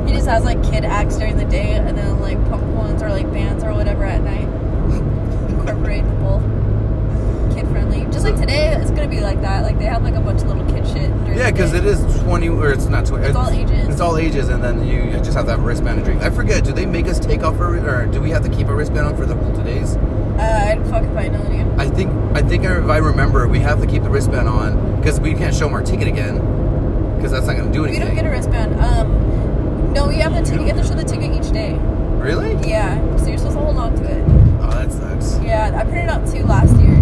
He 0.06 0.12
just 0.12 0.26
has 0.26 0.44
like 0.44 0.62
kid 0.62 0.84
acts 0.84 1.16
during 1.16 1.36
the 1.36 1.44
day 1.44 1.72
and 1.74 1.96
then 1.96 2.20
like 2.20 2.38
punk 2.48 2.64
ones 2.74 3.02
or 3.02 3.08
like 3.10 3.30
bands 3.32 3.62
or 3.64 3.72
whatever 3.74 4.04
at 4.04 4.22
night. 4.22 4.48
Incorporate 5.50 6.04
the 6.04 6.10
both. 6.16 6.42
Just 8.16 8.24
like 8.24 8.40
today, 8.40 8.68
it's 8.72 8.90
gonna 8.90 9.08
be 9.08 9.20
like 9.20 9.42
that. 9.42 9.62
Like 9.62 9.78
they 9.78 9.84
have 9.84 10.02
like 10.02 10.14
a 10.14 10.20
bunch 10.20 10.40
of 10.40 10.48
little 10.48 10.64
kid 10.64 10.86
shit. 10.86 11.10
Yeah, 11.36 11.50
because 11.50 11.74
it 11.74 11.84
is 11.84 12.00
twenty 12.22 12.48
or 12.48 12.72
it's 12.72 12.86
not 12.86 13.04
twenty. 13.04 13.26
It's 13.26 13.36
all 13.36 13.50
ages. 13.50 13.88
It's 13.88 14.00
all 14.00 14.16
ages, 14.16 14.48
and 14.48 14.64
then 14.64 14.86
you 14.86 15.02
you 15.02 15.18
just 15.18 15.34
have 15.34 15.44
to 15.44 15.50
have 15.50 15.60
a 15.60 15.62
wristband 15.62 15.98
to 15.98 16.04
drink. 16.06 16.22
I 16.22 16.30
forget. 16.30 16.64
Do 16.64 16.72
they 16.72 16.86
make 16.86 17.08
us 17.08 17.20
take 17.20 17.42
off 17.42 17.60
our 17.60 17.76
or 17.76 18.06
do 18.06 18.22
we 18.22 18.30
have 18.30 18.42
to 18.44 18.48
keep 18.48 18.68
a 18.68 18.74
wristband 18.74 19.06
on 19.06 19.18
for 19.18 19.26
the 19.26 19.34
whole 19.34 19.54
two 19.54 19.62
days? 19.64 19.96
Uh, 19.96 20.64
I'd 20.72 20.86
fuck 20.88 21.04
if 21.04 21.14
I. 21.14 21.26
I 21.76 21.90
think 21.90 22.10
I 22.34 22.40
think 22.40 22.64
if 22.64 22.88
I 22.88 22.96
remember, 22.96 23.46
we 23.48 23.58
have 23.58 23.82
to 23.82 23.86
keep 23.86 24.02
the 24.02 24.08
wristband 24.08 24.48
on 24.48 24.96
because 24.96 25.20
we 25.20 25.34
can't 25.34 25.54
show 25.54 25.66
them 25.66 25.74
our 25.74 25.82
ticket 25.82 26.08
again 26.08 26.36
because 27.16 27.32
that's 27.32 27.46
not 27.46 27.56
going 27.56 27.70
to 27.70 27.72
do 27.72 27.84
anything. 27.84 28.00
We 28.00 28.06
don't 28.06 28.16
get 28.16 28.24
a 28.24 28.30
wristband. 28.30 28.80
Um, 28.80 29.92
no, 29.92 30.08
you 30.08 30.22
have 30.22 30.32
the 30.32 30.40
ticket. 30.40 30.62
You 30.62 30.68
have 30.68 30.78
to 30.78 30.88
show 30.88 30.94
the 30.94 31.04
ticket 31.04 31.32
each 31.36 31.52
day. 31.52 31.74
really? 32.16 32.54
Yeah, 32.66 32.96
so 33.18 33.26
you're 33.26 33.36
supposed 33.36 33.58
to 33.58 33.62
hold 33.62 33.76
on 33.76 33.94
to 33.94 34.04
it. 34.04 34.24
Oh, 34.62 34.70
that 34.70 34.90
sucks. 34.90 35.38
Yeah, 35.44 35.78
I 35.78 35.84
printed 35.84 36.08
out 36.08 36.26
two 36.26 36.44
last 36.44 36.74
year 36.80 36.95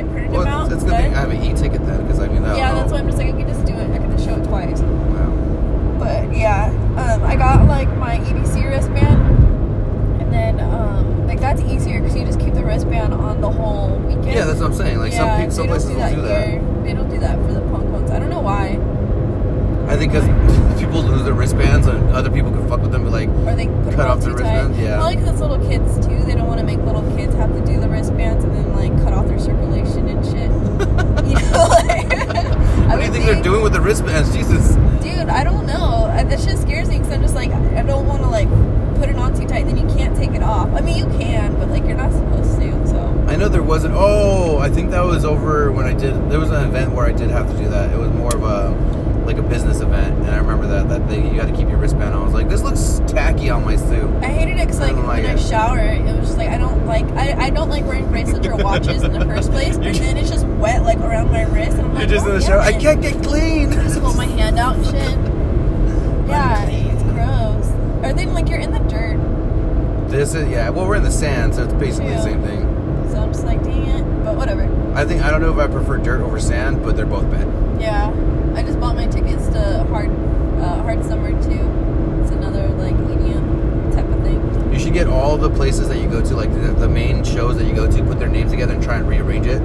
I 0.00 0.12
printed 0.12 0.30
Well, 0.32 0.44
them 0.44 0.52
out. 0.52 0.64
it's, 0.66 0.74
it's 0.74 0.84
good 0.84 0.96
thing. 0.96 1.14
I 1.14 1.20
have 1.20 1.30
an 1.30 1.42
e-ticket 1.42 1.84
then 1.86 2.02
because 2.02 2.20
I 2.20 2.28
mean 2.28 2.42
that. 2.42 2.56
yeah, 2.56 2.74
that's 2.74 2.90
why 2.92 2.98
I'm 2.98 3.06
just 3.06 3.18
like 3.18 3.28
I 3.28 3.32
can 3.32 3.46
just 3.48 3.64
do 3.66 3.74
it. 3.74 3.90
I 3.90 3.98
can 3.98 4.10
just 4.10 4.24
show 4.24 4.34
it 4.34 4.44
twice. 4.44 4.80
Wow. 4.80 5.96
But 5.98 6.36
yeah, 6.36 6.66
um, 6.96 7.22
I 7.24 7.36
got 7.36 7.66
like 7.66 7.88
my 7.98 8.18
EDC 8.18 8.68
wristband, 8.68 10.22
and 10.22 10.32
then 10.32 10.60
um, 10.60 11.26
like 11.26 11.40
that's 11.40 11.60
easier 11.62 12.00
because 12.00 12.16
you 12.16 12.24
just 12.24 12.40
keep 12.40 12.54
the 12.54 12.64
wristband 12.64 13.12
on 13.14 13.40
the 13.40 13.50
whole 13.50 13.98
weekend. 13.98 14.26
Yeah, 14.26 14.44
that's 14.46 14.60
what 14.60 14.66
I'm 14.70 14.74
saying. 14.74 14.98
Like 14.98 15.12
yeah, 15.12 15.38
some 15.42 15.50
some 15.50 15.66
don't 15.66 15.68
places 15.78 15.88
do 15.90 15.94
will 15.96 16.00
that 16.00 16.14
do 16.14 16.22
that. 16.22 16.84
They 16.84 16.92
don't 16.94 17.10
do 17.10 17.18
that 17.20 17.36
for 17.46 17.52
the 17.52 17.60
punk 17.60 17.84
ones. 17.90 18.10
I 18.10 18.18
don't 18.18 18.30
know 18.30 18.40
why. 18.40 18.78
I 19.92 19.96
think 19.96 20.12
because 20.12 20.26
people 20.80 21.02
lose 21.02 21.24
their 21.24 21.34
wristbands 21.34 21.86
and 21.88 22.08
other 22.10 22.30
people 22.30 22.50
can 22.52 22.66
fuck 22.68 22.80
with 22.80 22.92
them, 22.92 23.02
but 23.04 23.12
like 23.12 23.28
Or 23.28 23.54
they 23.56 23.66
Cut 23.90 24.00
off 24.06 24.18
off 24.18 24.20
the 24.20 24.26
too 24.30 24.36
tight. 24.38 24.40
wristbands? 24.42 24.78
Yeah. 24.78 24.96
Probably 24.96 25.16
because 25.16 25.39
wrist, 62.10 62.24
I'm 62.24 62.24
You're 62.24 62.24
like, 62.24 62.24
just 62.24 62.24
"God 62.24 62.34
in 62.34 62.40
the 62.40 62.40
shower. 62.40 62.60
I 62.60 62.72
can't 62.72 63.02
get 63.02 63.22
clean. 63.22 63.72
just 63.72 63.98
hold 63.98 64.16
my 64.16 64.26
hand 64.26 64.58
out 64.58 64.76
and 64.76 64.84
shit. 64.86 65.18
Yeah, 66.28 66.66
it's 66.68 67.02
gross. 67.02 68.04
Or 68.04 68.12
then 68.12 68.34
like 68.34 68.48
you're 68.48 68.58
in 68.60 68.72
the 68.72 68.78
dirt, 68.80 69.18
This 70.08 70.34
is 70.34 70.48
yeah. 70.48 70.68
Well, 70.70 70.86
we're 70.86 70.96
in 70.96 71.02
the 71.02 71.10
sand, 71.10 71.54
so 71.54 71.64
it's 71.64 71.72
basically 71.74 72.10
the 72.10 72.22
same 72.22 72.42
thing. 72.42 72.60
so 73.10 73.18
I'm 73.20 73.32
just 73.32 73.44
like, 73.44 73.62
dang 73.62 73.86
it. 73.86 74.24
But 74.24 74.36
whatever. 74.36 74.62
I 74.94 75.04
think 75.04 75.22
I 75.22 75.30
don't 75.30 75.40
know 75.40 75.52
if 75.52 75.58
I 75.58 75.66
prefer 75.66 75.98
dirt 75.98 76.20
over 76.20 76.38
sand, 76.40 76.82
but 76.82 76.96
they're 76.96 77.06
both 77.06 77.30
bad. 77.30 77.46
Yeah, 77.80 78.12
I 78.54 78.62
just 78.62 78.78
bought 78.80 78.96
my 78.96 79.06
tickets 79.06 79.48
to 79.48 79.84
hard 79.88 80.10
uh, 80.60 80.82
hard 80.82 81.04
summer 81.04 81.30
too. 81.42 81.66
It's 82.22 82.30
another 82.32 82.68
like 82.70 82.94
EDM 82.94 83.94
type 83.94 84.06
of 84.08 84.22
thing. 84.22 84.72
You 84.72 84.78
should 84.78 84.94
get 84.94 85.06
all 85.06 85.36
the 85.36 85.50
places 85.50 85.88
that 85.88 85.98
you 85.98 86.08
go 86.08 86.22
to, 86.24 86.36
like 86.36 86.52
the, 86.52 86.72
the 86.72 86.88
main 86.88 87.24
shows 87.24 87.56
that 87.58 87.64
you 87.66 87.74
go 87.74 87.90
to, 87.90 88.04
put 88.04 88.18
their 88.18 88.28
names 88.28 88.50
together 88.50 88.74
and 88.74 88.82
try 88.82 88.96
and 88.96 89.08
rearrange 89.08 89.46
it 89.46 89.60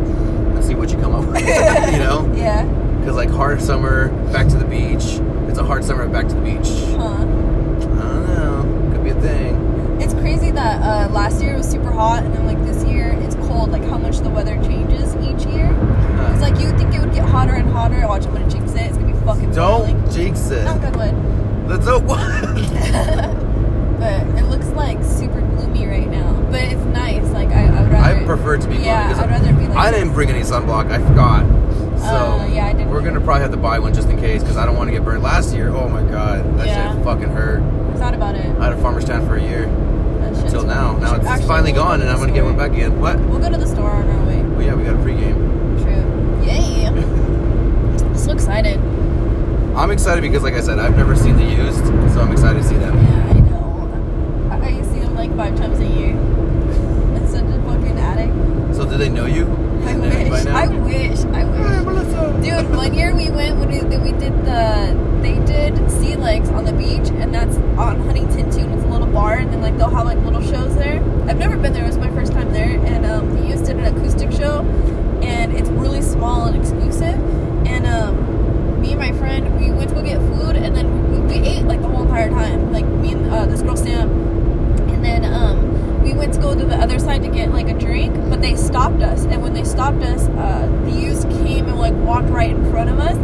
see 0.66 0.76
what 0.76 0.90
you 0.92 0.98
come 0.98 1.14
up 1.16 1.26
with. 1.28 1.40
you 1.94 2.00
know? 2.00 2.32
Yeah. 2.36 2.64
Because 3.00 3.16
like 3.16 3.30
hard 3.30 3.62
summer, 3.62 4.10
back 4.34 4.48
to 4.48 4.58
the 4.58 4.66
beach. 4.66 5.20
It's 5.50 5.60
a 5.60 5.64
hard 5.64 5.84
summer, 5.84 6.08
back 6.08 6.28
to 6.28 6.34
the 6.36 6.42
beach. 6.42 6.68
Huh. 6.98 7.04
I 7.04 7.24
don't 7.24 8.28
know. 8.28 8.90
Could 8.92 9.04
be 9.04 9.12
a 9.12 9.22
thing. 9.22 10.02
It's 10.02 10.14
crazy 10.16 10.50
that 10.52 10.82
uh, 10.82 11.14
last 11.14 11.42
year 11.42 11.54
it 11.54 11.58
was 11.58 11.70
super 11.70 11.92
hot, 11.92 12.24
and 12.24 12.34
then 12.34 12.46
like 12.48 12.58
this 12.66 12.84
year 12.84 13.12
it's 13.22 13.36
cold. 13.36 13.70
Like 13.72 13.84
how 13.84 13.98
much 14.00 14.18
the 14.20 14.30
weather 14.30 14.56
changes 14.64 15.16
each 15.18 15.46
year. 15.54 15.68
Huh. 15.68 16.32
It's 16.34 16.42
like 16.42 16.60
you 16.60 16.66
would 16.68 16.78
think 16.78 16.96
it 16.96 17.00
would 17.00 17.14
get 17.14 17.28
hotter 17.30 17.54
and 17.54 17.70
hotter. 17.70 18.06
Watch, 18.08 18.26
I'm 18.26 18.34
gonna 18.34 18.50
jinx 18.50 18.74
it. 18.74 18.82
It's 18.82 18.98
gonna 18.98 19.14
be 19.14 19.20
fucking 19.26 19.52
boiling. 19.52 19.96
Don't 20.02 20.12
jinx 20.12 20.50
it. 20.50 20.64
Knock 20.66 20.82
on 20.84 20.94
wood. 20.94 21.70
That's 21.70 21.86
so 21.86 22.00
what? 22.00 22.20
but 24.00 24.22
it 24.38 24.46
looks 24.50 24.68
like 24.70 25.04
super 25.04 25.42
gloomy 25.42 25.86
right 25.88 26.08
now. 26.10 26.34
But 26.52 26.62
it's 26.64 26.84
nice. 26.86 27.26
Like 27.32 27.50
I, 27.50 27.66
I 27.68 27.82
would 27.84 27.92
rather. 27.92 28.24
I 28.24 28.26
prefer 28.26 28.56
it 28.56 28.62
to 28.62 28.68
be 28.68 28.74
gloomy 28.76 28.88
Yeah, 28.88 29.08
'cause 29.10 29.20
I'd 29.20 29.30
rather 29.30 29.46
be 29.48 29.54
like. 29.54 29.62
I 29.76 29.92
didn't 29.92 30.14
bring 30.14 30.30
any 30.30 30.42
sunblock. 30.42 30.90
I 30.90 31.00
forgot. 31.00 31.46
So 32.00 32.06
Uh, 32.08 32.48
yeah, 32.54 32.68
I 32.68 32.74
didn't 32.74 32.90
we're 32.92 33.02
gonna 33.02 33.20
probably 33.20 33.42
have 33.42 33.52
to 33.52 33.58
buy 33.58 33.78
one 33.80 33.94
just 33.94 34.10
in 34.10 34.18
case 34.18 34.42
because 34.42 34.58
I 34.58 34.66
don't 34.66 34.78
want 34.78 34.88
to 34.88 34.92
get 34.94 35.04
burned. 35.04 35.22
Last 35.22 35.54
year, 35.54 35.70
oh 35.70 35.90
my 35.90 36.02
god, 36.04 36.58
that 36.58 36.68
Yeah. 36.68 36.94
shit 36.94 37.04
fucking 37.04 37.30
hurt. 37.30 37.62
I 37.94 37.98
thought 37.98 38.14
about 38.14 38.36
it. 38.36 38.46
I 38.60 38.66
had 38.66 38.74
a 38.74 38.78
farmer's 38.78 39.04
stand 39.04 39.28
for 39.28 39.36
a 39.36 39.42
year 39.42 39.64
until 40.24 40.64
now. 40.64 40.98
Now 40.98 41.16
it's 41.16 41.46
finally 41.46 41.72
gone, 41.72 42.00
go 42.00 42.04
and 42.06 42.10
I'm 42.10 42.20
gonna 42.20 42.32
get 42.32 42.46
one 42.46 42.56
back 42.56 42.72
again. 42.72 43.02
What? 43.02 43.20
We'll 43.20 43.40
go 43.40 43.50
to 43.50 43.58
the 43.58 43.68
store 43.68 43.90
on 43.90 44.08
our 44.10 44.26
way. 44.26 44.42
Well, 44.42 44.62
yeah, 44.62 44.76
we 44.76 44.84
got 44.84 44.94
a 44.96 44.98
pregame. 45.00 45.36
True. 45.84 46.48
Yay. 46.48 48.16
so 48.16 48.32
excited. 48.32 48.80
I'm 49.76 49.92
excited 49.92 50.22
because, 50.22 50.44
like 50.44 50.54
I 50.54 50.62
said, 50.62 50.80
I've 50.80 50.96
never 50.96 51.18
seen 51.18 51.36
the 51.36 51.44
used, 51.44 51.86
so 52.14 52.22
I'm 52.22 52.32
excited 52.32 52.62
to 52.62 52.68
see 52.68 52.78
them. 52.78 52.96
Yeah, 52.96 53.30
I 53.30 53.34
know. 53.42 54.60
I, 54.64 54.82
see 54.84 55.00
them 55.00 55.16
like 55.16 55.36
five 55.36 55.58
times 55.58 55.80
a 55.80 55.86
year. 55.86 56.12
I'm 57.16 57.28
such 57.28 57.44
a 57.44 57.62
fucking 57.64 58.00
addict. 58.00 58.76
So, 58.76 58.86
do 58.90 58.98
they 58.98 59.10
know 59.10 59.26
you? 59.26 59.65
I 59.86 59.94
They 59.94 60.10
know 60.10 60.18
you 60.18 60.30
by 60.30 60.44
wish. 60.44 60.46
I 60.46 60.68
wish. 60.68 61.20
I 61.26 61.44
wish. 61.46 62.46
Dude, 62.46 62.76
one 62.76 62.94
year 62.94 63.16
we 63.16 63.30
went 63.30 63.58
when 63.60 63.70
we, 63.70 63.98
we 63.98 64.12
did 64.18 64.34
the 64.46 65.06
they 65.22 65.40
did 65.46 65.90
sea 65.90 66.16
legs 66.16 66.50
on 66.50 66.66
the 66.66 66.74
beach, 66.74 67.10
and 67.10 67.34
that's 67.34 67.56
on 67.78 68.00
Huntington 68.02 68.52
too. 68.52 68.68
It's 68.74 68.84
a 68.84 68.88
little 68.88 69.08
bar, 69.08 69.38
and 69.38 69.52
then 69.52 69.62
like 69.62 69.78
they'll 69.78 69.90
have 69.90 70.06
like 70.06 70.20
little 70.20 70.42
shows 70.42 70.76
there. 70.76 70.98
I've 71.28 71.38
never 71.38 71.58
been 71.58 71.74
there; 71.74 71.84
it 71.84 71.88
was 71.88 71.98
my 71.98 72.12
first 72.12 72.32
time 72.34 72.52
there, 72.54 72.80
and 72.86 73.06
um, 73.06 73.36
they 73.36 73.48
used 73.50 73.66
did 73.66 73.78
an 73.78 73.86
acoustic 73.86 74.32
show, 74.32 74.62
and 75.22 75.54
it's 75.56 75.70
really 75.70 76.02
small 76.02 76.46
and 76.46 76.56
exclusive. 76.56 77.16
And 77.68 77.88
um, 77.88 78.82
me 78.82 78.92
and 78.92 79.00
my 79.00 79.12
friend, 79.14 79.60
we 79.60 79.72
went 79.72 79.90
to 79.90 79.96
go 79.96 80.04
get 80.04 80.20
food, 80.20 80.56
and 80.56 80.76
then 80.76 81.12
we, 81.12 81.40
we 81.40 81.48
ate 81.48 81.64
like 81.64 81.82
the 81.82 81.88
whole 81.88 82.04
entire 82.04 82.30
time. 82.30 82.72
Like 82.72 82.86
me 82.86 83.14
and 83.14 83.32
uh, 83.32 83.46
this 83.48 83.62
girl 83.62 83.76
Sam, 83.76 84.10
and 84.90 85.04
then 85.04 85.26
um, 85.26 86.04
we 86.04 86.14
went 86.14 86.34
to 86.36 86.40
go 86.40 86.54
to 86.54 86.66
the 86.66 86.76
other 86.76 87.00
side 87.00 87.24
to 87.24 87.30
get 87.30 87.52
like 87.52 87.68
a 87.68 87.74
drink, 87.74 88.14
but 88.30 88.42
they 88.42 88.56
stopped 88.76 89.02
us. 89.02 89.24
And 89.24 89.42
when 89.42 89.54
they 89.54 89.64
stopped 89.64 90.04
us, 90.04 90.28
uh, 90.28 90.68
the 90.84 90.92
youth 90.92 91.22
came 91.46 91.66
and 91.68 91.80
like 91.80 91.94
walked 91.94 92.28
right 92.28 92.50
in 92.50 92.70
front 92.72 92.90
of 92.90 93.00
us. 93.00 93.16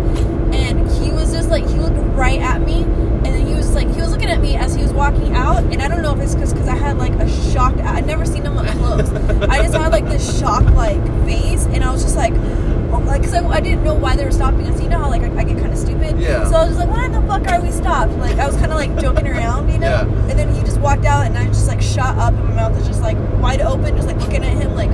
And 0.56 0.90
he 0.92 1.12
was 1.12 1.34
just 1.34 1.50
like 1.50 1.68
he 1.68 1.76
looked 1.76 1.98
right 2.16 2.40
at 2.40 2.62
me, 2.62 2.84
and 2.84 3.26
then 3.26 3.46
he 3.46 3.54
was 3.54 3.74
like 3.76 3.90
he 3.94 4.00
was 4.00 4.12
looking 4.12 4.30
at 4.30 4.40
me 4.40 4.56
as 4.56 4.76
he 4.76 4.82
was 4.82 4.94
walking 4.94 5.34
out. 5.36 5.64
And 5.64 5.82
I 5.82 5.90
don't 5.90 6.02
know 6.02 6.14
if 6.16 6.22
it's 6.22 6.36
because 6.36 6.70
I 6.70 6.76
had 6.76 6.98
like 6.98 7.12
a 7.14 7.30
shocked. 7.52 7.80
I'd 7.80 8.06
never 8.08 8.26
seen 8.26 8.46
him 8.46 8.58
up 8.58 8.66
close. 8.78 9.10
I 9.50 9.62
just 9.62 9.74
had 9.74 9.92
like 9.92 10.06
this 10.06 10.40
shocked 10.40 10.72
like 10.74 11.04
face, 11.26 11.66
and 11.66 11.84
I 11.84 11.92
was 11.92 12.02
just 12.04 12.16
like. 12.16 12.32
oh, 12.34 13.02
Like, 13.06 13.24
cause 13.24 13.34
I, 13.34 13.46
I 13.48 13.60
didn't 13.60 13.84
know 13.84 13.94
why 13.94 14.16
they 14.16 14.24
were 14.26 14.32
stopping 14.32 14.66
us. 14.68 14.82
You 14.82 14.88
know 14.90 15.00
how 15.00 15.10
like 15.10 15.22
I, 15.24 15.40
I 15.40 15.44
get 15.44 15.58
kind 15.58 15.72
of 15.74 15.78
stupid. 15.80 16.18
Yeah. 16.20 16.46
So 16.50 16.56
I 16.56 16.66
was 16.66 16.76
just 16.76 16.80
like, 16.80 16.90
why 16.90 17.08
the 17.10 17.22
fuck 17.28 17.46
are 17.52 17.62
we 17.62 17.72
stopped? 17.72 18.14
Like 18.20 18.38
I 18.40 18.48
was 18.48 18.56
kind 18.56 18.72
of 18.72 18.78
like 18.78 18.98
joking 19.00 19.28
around, 19.28 19.70
you 19.70 19.80
know. 19.80 19.88
Yeah. 19.90 20.30
And 20.30 20.40
then 20.40 20.54
he 20.56 20.62
just 20.62 20.80
walked 20.80 21.06
out, 21.06 21.26
and 21.26 21.38
I 21.38 21.46
just 21.48 21.68
like 21.68 21.82
shot 21.82 22.18
up, 22.18 22.34
and 22.34 22.44
my 22.50 22.56
mouth 22.56 22.76
was 22.78 22.88
just 22.88 23.02
like 23.02 23.18
wide 23.42 23.60
open, 23.62 23.96
just 23.98 24.08
like 24.08 24.18
looking 24.18 24.44
at 24.44 24.56
him, 24.62 24.76
like 24.76 24.92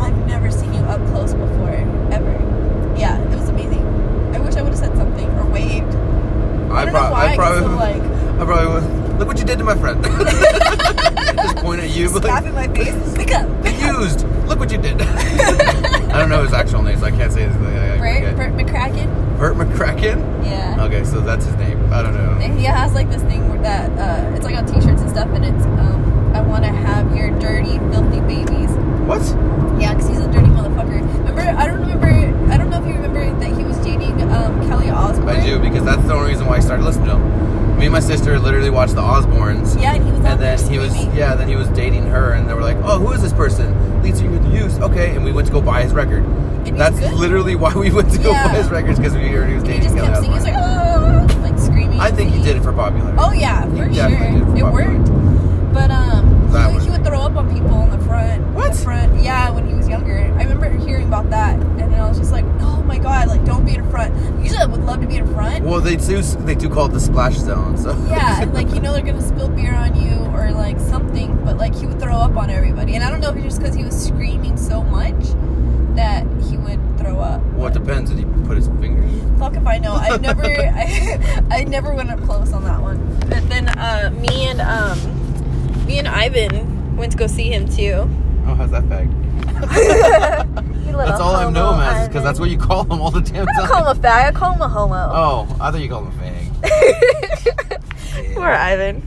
I've 0.00 0.16
never 0.26 0.50
seen 0.50 0.72
you 0.72 0.80
up 0.80 1.00
close 1.12 1.34
before, 1.34 1.76
ever. 2.12 2.32
Yeah, 2.98 3.20
it 3.20 3.36
was 3.38 3.48
amazing. 3.50 3.84
I 4.34 4.38
wish 4.38 4.54
I 4.56 4.62
would 4.62 4.72
have 4.72 4.78
said 4.78 4.96
something 4.96 5.28
or 5.38 5.44
waved. 5.46 5.94
I, 6.72 6.82
I, 6.82 6.84
don't 6.84 6.94
prob- 6.94 7.04
know 7.04 7.10
why 7.12 7.26
I 7.28 7.32
I 7.32 7.36
probably, 7.36 7.60
get 7.60 7.68
so 7.68 7.76
like 7.76 8.02
I 8.40 8.44
probably 8.44 8.68
would. 8.74 9.18
Look 9.18 9.28
what 9.28 9.38
you 9.38 9.44
did 9.44 9.58
to 9.58 9.64
my 9.64 9.74
friend. 9.76 10.02
Just 10.04 11.56
point 11.64 11.80
at 11.80 11.90
you, 11.90 12.10
but 12.10 12.22
slap 12.22 12.44
like, 12.44 12.48
in 12.48 12.54
my 12.54 12.68
face. 12.74 13.14
Pick 13.16 13.32
up. 13.32 13.46
"Get 13.62 13.80
used. 13.80 14.26
Look 14.46 14.58
what 14.58 14.70
you 14.70 14.78
did. 14.78 15.00
I 15.00 16.18
don't 16.20 16.28
know 16.28 16.42
his 16.42 16.52
actual 16.52 16.82
name, 16.82 16.98
so 16.98 17.06
I 17.06 17.10
can't 17.10 17.32
say 17.32 17.44
his 17.44 17.56
name. 17.56 17.76
I- 17.76 17.94
I 17.94 17.98
Bert, 17.98 18.12
forget. 18.12 18.36
Bert 18.36 18.52
McCracken. 19.56 19.95
Yeah. 20.14 20.84
Okay, 20.84 21.04
so 21.04 21.20
that's 21.20 21.44
his 21.46 21.54
name. 21.56 21.92
I 21.92 22.02
don't 22.02 22.14
know. 22.14 22.38
And 22.40 22.58
he 22.58 22.64
has 22.64 22.94
like 22.94 23.10
this 23.10 23.22
thing 23.22 23.48
where 23.48 23.60
that 23.62 23.90
uh, 23.98 24.34
it's 24.34 24.44
like 24.44 24.56
on 24.56 24.66
t-shirts 24.66 25.00
and 25.02 25.10
stuff, 25.10 25.28
and 25.28 25.44
it's 25.44 25.64
um, 25.64 26.32
I 26.34 26.40
want 26.40 26.64
to 26.64 26.70
have 26.70 27.14
your 27.16 27.30
dirty, 27.38 27.78
filthy 27.90 28.20
babies. 28.20 28.70
What? 29.06 29.22
Yeah, 29.80 29.94
because 29.94 30.08
he's 30.08 30.18
a 30.18 30.30
dirty 30.32 30.48
motherfucker. 30.48 31.00
Remember, 31.18 31.40
I 31.40 31.66
don't 31.66 31.80
remember. 31.80 32.06
I 32.52 32.56
don't 32.56 32.70
know 32.70 32.80
if 32.80 32.86
you 32.86 32.94
remember 32.94 33.38
that 33.40 33.56
he 33.56 33.64
was 33.64 33.76
dating 33.78 34.20
um, 34.32 34.66
Kelly 34.68 34.90
Osbourne. 34.90 35.28
I 35.28 35.44
do 35.44 35.58
because 35.58 35.84
that's 35.84 36.02
the 36.04 36.12
only 36.14 36.30
reason 36.30 36.46
why 36.46 36.56
I 36.56 36.60
started 36.60 36.84
listening 36.84 37.06
to 37.06 37.16
him. 37.16 37.78
Me 37.78 37.86
and 37.86 37.92
my 37.92 38.00
sister 38.00 38.38
literally 38.38 38.70
watched 38.70 38.94
the 38.94 39.02
Osbournes. 39.02 39.80
Yeah, 39.80 39.94
was 40.88 40.96
on 40.96 41.08
And 41.08 41.08
there 41.08 41.16
then 41.16 41.16
he 41.16 41.16
was 41.16 41.16
screaming. 41.16 41.16
yeah, 41.18 41.34
then 41.34 41.48
he 41.48 41.56
was 41.56 41.68
dating 41.68 42.06
her, 42.06 42.32
and 42.32 42.48
they 42.48 42.54
were 42.54 42.62
like, 42.62 42.76
"Oh, 42.82 42.98
who 42.98 43.12
is 43.12 43.22
this 43.22 43.32
person?" 43.32 44.02
Lead 44.02 44.16
singer 44.16 44.36
of 44.36 44.44
the 44.44 44.50
Used. 44.50 44.80
Okay, 44.82 45.14
and 45.14 45.24
we 45.24 45.32
went 45.32 45.46
to 45.48 45.52
go 45.52 45.60
buy 45.60 45.82
his 45.82 45.92
record. 45.92 46.24
he's 46.64 46.74
That's 46.76 47.00
literally 47.14 47.54
why 47.56 47.72
we 47.74 47.90
went 47.90 48.10
to 48.12 48.18
go 48.18 48.30
Yeah. 48.32 48.48
buy 48.48 48.54
his 48.56 48.68
records 48.70 48.98
because 48.98 49.14
we 49.14 49.28
heard 49.28 49.48
he 49.48 49.54
was 49.54 49.62
And 49.64 49.72
he 49.72 49.78
dating 49.80 49.96
just 49.96 49.96
Kelly 49.96 50.08
kept 50.08 50.20
singing. 50.22 50.34
He's 50.34 50.44
like, 50.44 50.54
oh, 50.56 51.40
like 51.42 51.58
screaming. 51.58 52.00
I 52.00 52.10
think 52.10 52.30
he 52.32 52.42
did 52.42 52.56
it 52.56 52.62
for 52.62 52.72
popularity. 52.72 53.18
Oh 53.20 53.32
yeah, 53.32 53.62
for 53.66 53.88
definitely 53.88 54.38
sure. 54.38 54.46
did 54.48 54.56
It 54.56 54.60
for 54.60 54.72
worked. 54.72 55.74
But 55.74 55.90
um, 55.90 56.35
That 56.56 56.68
he, 56.70 56.74
would- 56.74 56.84
he 56.84 56.90
would 56.90 57.04
throw 57.04 57.20
up 57.20 57.36
on 57.36 57.52
people 57.52 57.82
in 57.82 57.90
the 57.90 58.04
front. 58.04 58.42
What? 58.54 58.72
The 58.72 58.78
front. 58.78 59.22
Yeah, 59.22 59.50
when 59.50 59.66
he 59.66 59.74
was 59.74 59.88
younger. 59.88 60.16
I 60.18 60.42
remember 60.42 60.68
hearing 60.84 61.06
about 61.06 61.30
that, 61.30 61.54
and 61.58 61.78
then 61.78 61.94
I 61.94 62.08
was 62.08 62.18
just 62.18 62.32
like, 62.32 62.44
oh 62.60 62.82
my 62.82 62.98
god, 62.98 63.28
like 63.28 63.44
don't 63.44 63.64
be 63.64 63.74
in 63.74 63.88
front. 63.90 64.14
Usually 64.42 64.58
I 64.58 64.66
would 64.66 64.84
love 64.84 65.00
to 65.00 65.06
be 65.06 65.16
in 65.16 65.26
front. 65.32 65.64
Well, 65.64 65.80
they 65.80 65.96
do 65.96 66.20
they 66.22 66.54
do 66.54 66.68
call 66.68 66.86
it 66.86 66.92
the 66.92 67.00
splash 67.00 67.34
zone. 67.36 67.76
So 67.76 67.90
Yeah, 68.08 68.48
like 68.52 68.70
you 68.72 68.80
know 68.82 68.92
they're 68.92 69.02
gonna 69.02 69.20
spill 69.22 69.48
beer 69.48 69.74
on 69.74 69.94
you 70.00 70.16
or 70.34 70.50
like 70.52 70.78
something, 70.80 71.36
but 71.44 71.56
like 71.56 71.74
he 71.74 71.86
would 71.86 72.00
throw 72.00 72.14
up 72.16 72.36
on 72.36 72.50
everybody. 72.50 72.94
And 72.94 73.04
I 73.04 73.10
don't 73.10 73.20
know 73.20 73.30
if 73.30 73.36
it's 73.36 73.44
just 73.44 73.58
because 73.60 73.74
he 73.74 73.84
was 73.84 74.06
screaming 74.06 74.56
so 74.56 74.82
much 74.82 75.24
that 75.96 76.26
he 76.42 76.56
would 76.58 76.78
throw 76.98 77.18
up. 77.20 77.42
well, 77.54 77.68
it 77.68 77.72
depends. 77.72 78.10
Did 78.10 78.18
he 78.18 78.24
put 78.46 78.56
his 78.56 78.68
fingers? 78.80 79.10
Fuck 79.38 79.54
if 79.56 79.66
I 79.66 79.78
know. 79.78 79.94
I 79.94 80.16
never, 80.18 80.44
I, 80.44 81.42
I 81.50 81.64
never 81.64 81.94
went 81.94 82.10
up 82.10 82.20
close 82.24 82.52
on 82.52 82.64
that 82.64 82.80
one. 82.82 82.98
But 83.28 83.48
then 83.48 83.68
uh, 83.68 84.10
me 84.20 84.46
and 84.48 84.60
um, 84.60 84.66
me 85.86 85.98
and 85.98 86.08
Ivan 86.08 86.96
went 86.96 87.12
to 87.12 87.18
go 87.18 87.26
see 87.26 87.52
him 87.52 87.68
too. 87.68 88.08
Oh, 88.46 88.54
how's 88.54 88.70
that 88.70 88.84
fag? 88.84 89.12
That's 90.96 91.20
all 91.20 91.36
I 91.36 91.50
know 91.50 91.74
him 91.74 91.80
as 91.80 92.08
because 92.08 92.24
that's 92.24 92.40
what 92.40 92.48
you 92.48 92.56
call 92.56 92.84
him 92.84 93.02
all 93.02 93.10
the 93.10 93.20
damn 93.20 93.46
I 93.48 93.52
don't 93.58 93.66
call 93.68 93.90
him 93.90 93.96
a 93.96 94.00
fag. 94.00 94.26
I 94.26 94.32
call 94.32 94.54
him 94.54 94.62
a 94.62 94.68
homo. 94.68 94.94
Oh, 94.94 95.46
I 95.60 95.70
thought 95.70 95.80
you 95.80 95.88
called 95.88 96.10
him 96.12 96.18
a 96.18 96.22
fag. 96.22 98.34
Poor 98.34 98.48
Ivan. 98.48 99.02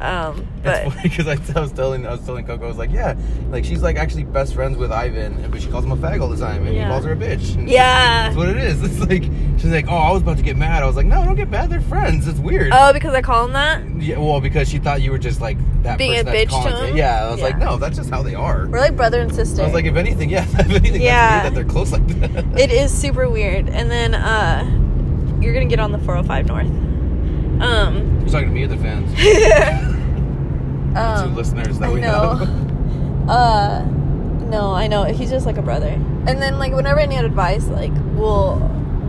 Um, 0.00 0.46
That's 0.62 0.84
but 0.84 0.94
funny 0.94 1.08
because 1.08 1.26
I, 1.26 1.32
I 1.58 1.60
was 1.60 1.72
telling 1.72 2.06
I 2.06 2.12
was 2.12 2.24
telling 2.24 2.46
Coco 2.46 2.64
I 2.64 2.68
was 2.68 2.76
like, 2.78 2.92
yeah, 2.92 3.16
like 3.50 3.64
she's 3.64 3.82
like 3.82 3.96
actually 3.96 4.24
best 4.24 4.54
friends 4.54 4.76
with 4.76 4.92
Ivan, 4.92 5.50
but 5.50 5.60
she 5.60 5.68
calls 5.68 5.84
him 5.84 5.90
a 5.92 5.96
fag 5.96 6.20
all 6.20 6.28
the 6.28 6.36
time, 6.36 6.66
and 6.66 6.74
Yeah. 6.76 6.84
he 6.84 6.90
calls 6.90 7.04
her 7.04 7.12
a 7.12 7.16
bitch. 7.16 7.56
And 7.56 7.68
yeah. 7.68 8.24
that's 8.24 8.36
what 8.36 8.48
it 8.48 8.58
is. 8.58 8.82
It's 8.88 9.00
like 9.00 9.24
she's 9.58 9.72
like, 9.72 9.86
oh, 9.88 9.96
I 9.96 10.12
was 10.12 10.22
about 10.22 10.36
to 10.36 10.42
get 10.42 10.56
mad. 10.56 10.82
I 10.82 10.86
was 10.86 10.94
like, 10.96 11.06
no, 11.06 11.24
don't 11.24 11.34
get 11.34 11.50
mad. 11.50 11.68
They're 11.70 11.80
friends. 11.80 12.28
It's 12.28 12.38
weird. 12.38 12.70
Oh, 12.72 12.92
because 12.92 13.12
I 13.14 13.22
call 13.22 13.44
him 13.46 13.52
that. 13.54 13.84
Yeah, 14.00 14.18
well, 14.18 14.40
because 14.40 14.68
she 14.68 14.78
thought 14.78 15.02
you 15.02 15.10
were 15.10 15.18
just 15.18 15.40
like 15.40 15.58
that 15.82 15.98
Being 15.98 16.20
a 16.20 16.24
bitch 16.24 16.50
to 16.62 16.86
him? 16.86 16.96
Yeah, 16.96 17.26
I 17.26 17.30
was 17.30 17.40
like, 17.40 17.58
no, 17.58 17.76
that's 17.76 17.96
just 17.96 18.10
how 18.10 18.22
they 18.22 18.34
are. 18.34 18.66
We're 18.68 18.78
like 18.80 18.96
brother 18.96 19.20
and 19.20 19.34
sister. 19.34 19.62
I 19.62 19.64
was 19.64 19.74
like, 19.74 19.84
if 19.84 19.96
anything, 19.96 20.30
yeah, 20.30 20.44
if 20.48 20.70
anything, 20.70 21.02
Yeah. 21.02 21.42
that's 21.42 21.54
weird 21.54 21.54
that 21.54 21.54
they're 21.54 21.72
close 21.72 21.92
like 21.92 22.06
that. 22.20 22.58
It 22.60 22.70
is 22.70 22.92
super 22.96 23.28
weird. 23.28 23.68
And 23.68 23.90
then 23.90 24.14
uh 24.14 24.64
you're 25.40 25.54
gonna 25.54 25.66
get 25.66 25.80
on 25.80 25.92
the 25.92 25.98
405 25.98 26.46
North. 26.46 26.66
Um, 27.60 28.20
You're 28.20 28.28
talking 28.30 28.48
to 28.48 28.54
me 28.54 28.62
or 28.62 28.68
the 28.68 28.76
fans? 28.76 29.10
Two 31.38 31.54
listeners 31.54 31.78
that 31.78 31.88
I 31.90 31.92
we 31.92 32.00
know. 32.00 32.34
have. 32.34 33.28
uh 33.28 33.84
no, 34.48 34.72
I 34.72 34.86
know. 34.86 35.04
He's 35.04 35.30
just 35.30 35.44
like 35.46 35.58
a 35.58 35.62
brother. 35.62 35.88
And 36.26 36.40
then 36.40 36.58
like 36.58 36.72
whenever 36.72 37.00
I 37.00 37.06
need 37.06 37.18
advice, 37.24 37.66
like 37.68 37.92
we'll 38.14 38.56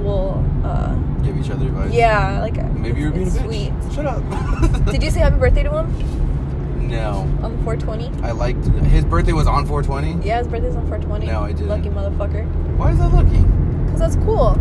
we'll 0.03 0.43
uh 0.63 0.93
Give 1.23 1.37
each 1.37 1.49
other 1.49 1.65
advice. 1.67 1.91
yeah, 1.93 2.39
like 2.41 2.55
Maybe 2.73 3.01
you're 3.01 3.11
being 3.11 3.27
it's 3.27 3.35
a 3.35 3.39
bitch. 3.39 3.45
sweet. 3.45 3.93
Shut 3.93 4.05
up. 4.05 4.85
Did 4.91 5.03
you 5.03 5.11
say 5.11 5.19
happy 5.19 5.37
birthday 5.37 5.63
to 5.63 5.71
him 5.71 6.87
No. 6.89 7.27
on 7.43 7.57
the 7.57 7.63
420? 7.63 8.23
I 8.23 8.31
liked 8.31 8.65
his 8.87 9.05
birthday 9.05 9.33
was 9.33 9.47
on 9.47 9.65
420. 9.65 10.25
Yeah, 10.27 10.37
his 10.39 10.47
birthday's 10.47 10.75
on 10.75 10.87
420. 10.87 11.25
No, 11.27 11.41
I 11.41 11.51
didn't. 11.51 11.67
Lucky 11.69 11.89
motherfucker. 11.89 12.45
Why 12.77 12.91
is 12.91 12.97
that 12.99 13.09
lucky? 13.13 13.43
Cause 13.91 13.99
that's 13.99 14.15
cool. 14.17 14.55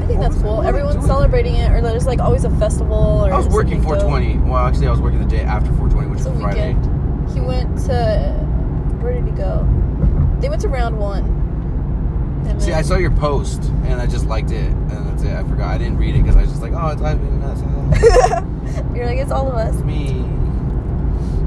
I 0.00 0.06
think 0.06 0.18
What 0.18 0.30
that's 0.30 0.42
cool. 0.42 0.56
what 0.58 0.66
Everyone's 0.66 1.06
celebrating 1.06 1.54
it, 1.56 1.70
or 1.70 1.80
there's 1.80 2.06
like 2.06 2.18
always 2.20 2.44
a 2.44 2.50
festival. 2.58 3.22
Or 3.26 3.32
I 3.32 3.36
was 3.36 3.46
working 3.48 3.82
something 3.82 3.98
dope. 4.00 4.10
420. 4.10 4.50
Well, 4.50 4.64
actually, 4.66 4.88
I 4.88 4.90
was 4.90 5.00
working 5.00 5.18
the 5.20 5.26
day 5.28 5.42
after 5.42 5.70
420, 5.72 6.08
which 6.10 6.20
It's 6.20 6.28
was 6.28 6.40
Friday. 6.40 6.74
weekend. 6.74 6.89
He 7.32 7.40
went 7.40 7.78
to 7.86 8.32
where 9.00 9.14
did 9.14 9.24
he 9.24 9.30
go? 9.30 9.66
They 10.40 10.48
went 10.48 10.62
to 10.62 10.68
round 10.68 10.98
one. 10.98 11.38
See, 12.58 12.72
I 12.72 12.82
saw 12.82 12.96
your 12.96 13.10
post 13.10 13.62
and 13.84 14.00
I 14.00 14.06
just 14.06 14.26
liked 14.26 14.50
it, 14.50 14.66
and 14.70 15.06
that's 15.06 15.22
it. 15.22 15.34
I 15.34 15.42
forgot. 15.44 15.68
I 15.68 15.78
didn't 15.78 15.98
read 15.98 16.14
it 16.14 16.22
because 16.22 16.36
I 16.36 16.42
was 16.42 16.50
just 16.50 16.62
like, 16.62 16.72
oh, 16.72 16.88
it's. 16.88 17.00
That's 17.00 17.62
uh, 18.32 18.84
You're 18.94 19.06
like 19.06 19.18
it's 19.18 19.30
all 19.30 19.48
of 19.48 19.54
us. 19.54 19.74
me. 19.82 20.24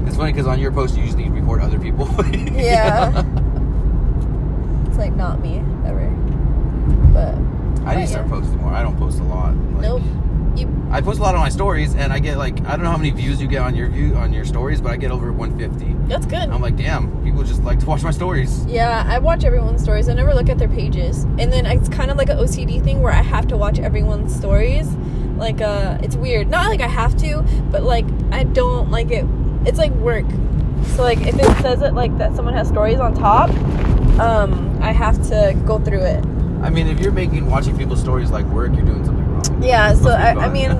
It's 0.06 0.16
funny 0.16 0.32
because 0.32 0.46
on 0.46 0.60
your 0.60 0.70
post 0.70 0.96
you 0.96 1.02
usually 1.02 1.28
record 1.28 1.60
other 1.60 1.78
people. 1.78 2.08
Yeah. 2.54 3.24
It's 4.86 4.98
like 4.98 5.14
not 5.14 5.40
me 5.40 5.58
ever. 5.84 6.08
But 7.12 7.34
I 7.86 7.96
need 7.96 8.02
to 8.02 8.06
start 8.06 8.28
posting 8.28 8.58
more. 8.58 8.72
I 8.72 8.82
don't 8.82 8.96
post 8.96 9.18
a 9.18 9.24
lot. 9.24 9.54
Like, 9.56 9.82
nope. 9.82 10.02
You 10.56 10.70
I 10.90 11.00
post 11.00 11.18
a 11.18 11.22
lot 11.22 11.34
on 11.34 11.40
my 11.40 11.48
stories, 11.48 11.94
and 11.94 12.12
I 12.12 12.18
get 12.20 12.38
like 12.38 12.60
I 12.66 12.76
don't 12.76 12.82
know 12.82 12.90
how 12.90 12.96
many 12.96 13.10
views 13.10 13.40
you 13.40 13.48
get 13.48 13.62
on 13.62 13.74
your 13.74 13.88
view 13.88 14.14
on 14.14 14.32
your 14.32 14.44
stories, 14.44 14.80
but 14.80 14.92
I 14.92 14.96
get 14.96 15.10
over 15.10 15.32
150. 15.32 16.08
that's 16.08 16.26
good. 16.26 16.48
I'm 16.50 16.60
like, 16.62 16.76
damn, 16.76 17.22
people 17.24 17.42
just 17.42 17.62
like 17.64 17.80
to 17.80 17.86
watch 17.86 18.02
my 18.02 18.10
stories. 18.10 18.64
Yeah, 18.66 19.04
I 19.06 19.18
watch 19.18 19.44
everyone's 19.44 19.82
stories. 19.82 20.08
I 20.08 20.14
never 20.14 20.34
look 20.34 20.48
at 20.48 20.58
their 20.58 20.68
pages. 20.68 21.24
And 21.24 21.52
then 21.52 21.66
it's 21.66 21.88
kind 21.88 22.10
of 22.10 22.16
like 22.16 22.28
an 22.28 22.38
OCD 22.38 22.82
thing 22.82 23.02
where 23.02 23.12
I 23.12 23.22
have 23.22 23.48
to 23.48 23.56
watch 23.56 23.78
everyone's 23.78 24.34
stories. 24.34 24.86
Like, 25.36 25.60
uh, 25.60 25.98
it's 26.02 26.14
weird. 26.14 26.48
Not 26.48 26.68
like 26.68 26.80
I 26.80 26.86
have 26.86 27.16
to, 27.18 27.42
but 27.70 27.82
like, 27.82 28.04
I 28.30 28.44
don't 28.44 28.90
like 28.90 29.10
it. 29.10 29.24
It's 29.66 29.78
like 29.78 29.92
work. 29.94 30.26
So, 30.94 31.02
like, 31.02 31.18
if 31.22 31.34
it 31.34 31.62
says 31.62 31.82
it 31.82 31.94
like 31.94 32.16
that 32.18 32.36
someone 32.36 32.54
has 32.54 32.68
stories 32.68 33.00
on 33.00 33.14
top, 33.14 33.50
um, 34.20 34.78
I 34.80 34.92
have 34.92 35.16
to 35.28 35.60
go 35.66 35.78
through 35.80 36.02
it. 36.02 36.24
I 36.62 36.70
mean, 36.70 36.86
if 36.86 37.00
you're 37.00 37.12
making 37.12 37.50
watching 37.50 37.76
people's 37.76 38.00
stories 38.00 38.30
like 38.30 38.44
work, 38.46 38.72
you're 38.74 38.84
doing 38.84 39.04
something. 39.04 39.23
Yeah, 39.64 39.94
so 39.94 40.10
I, 40.10 40.34
I 40.46 40.48
mean, 40.50 40.70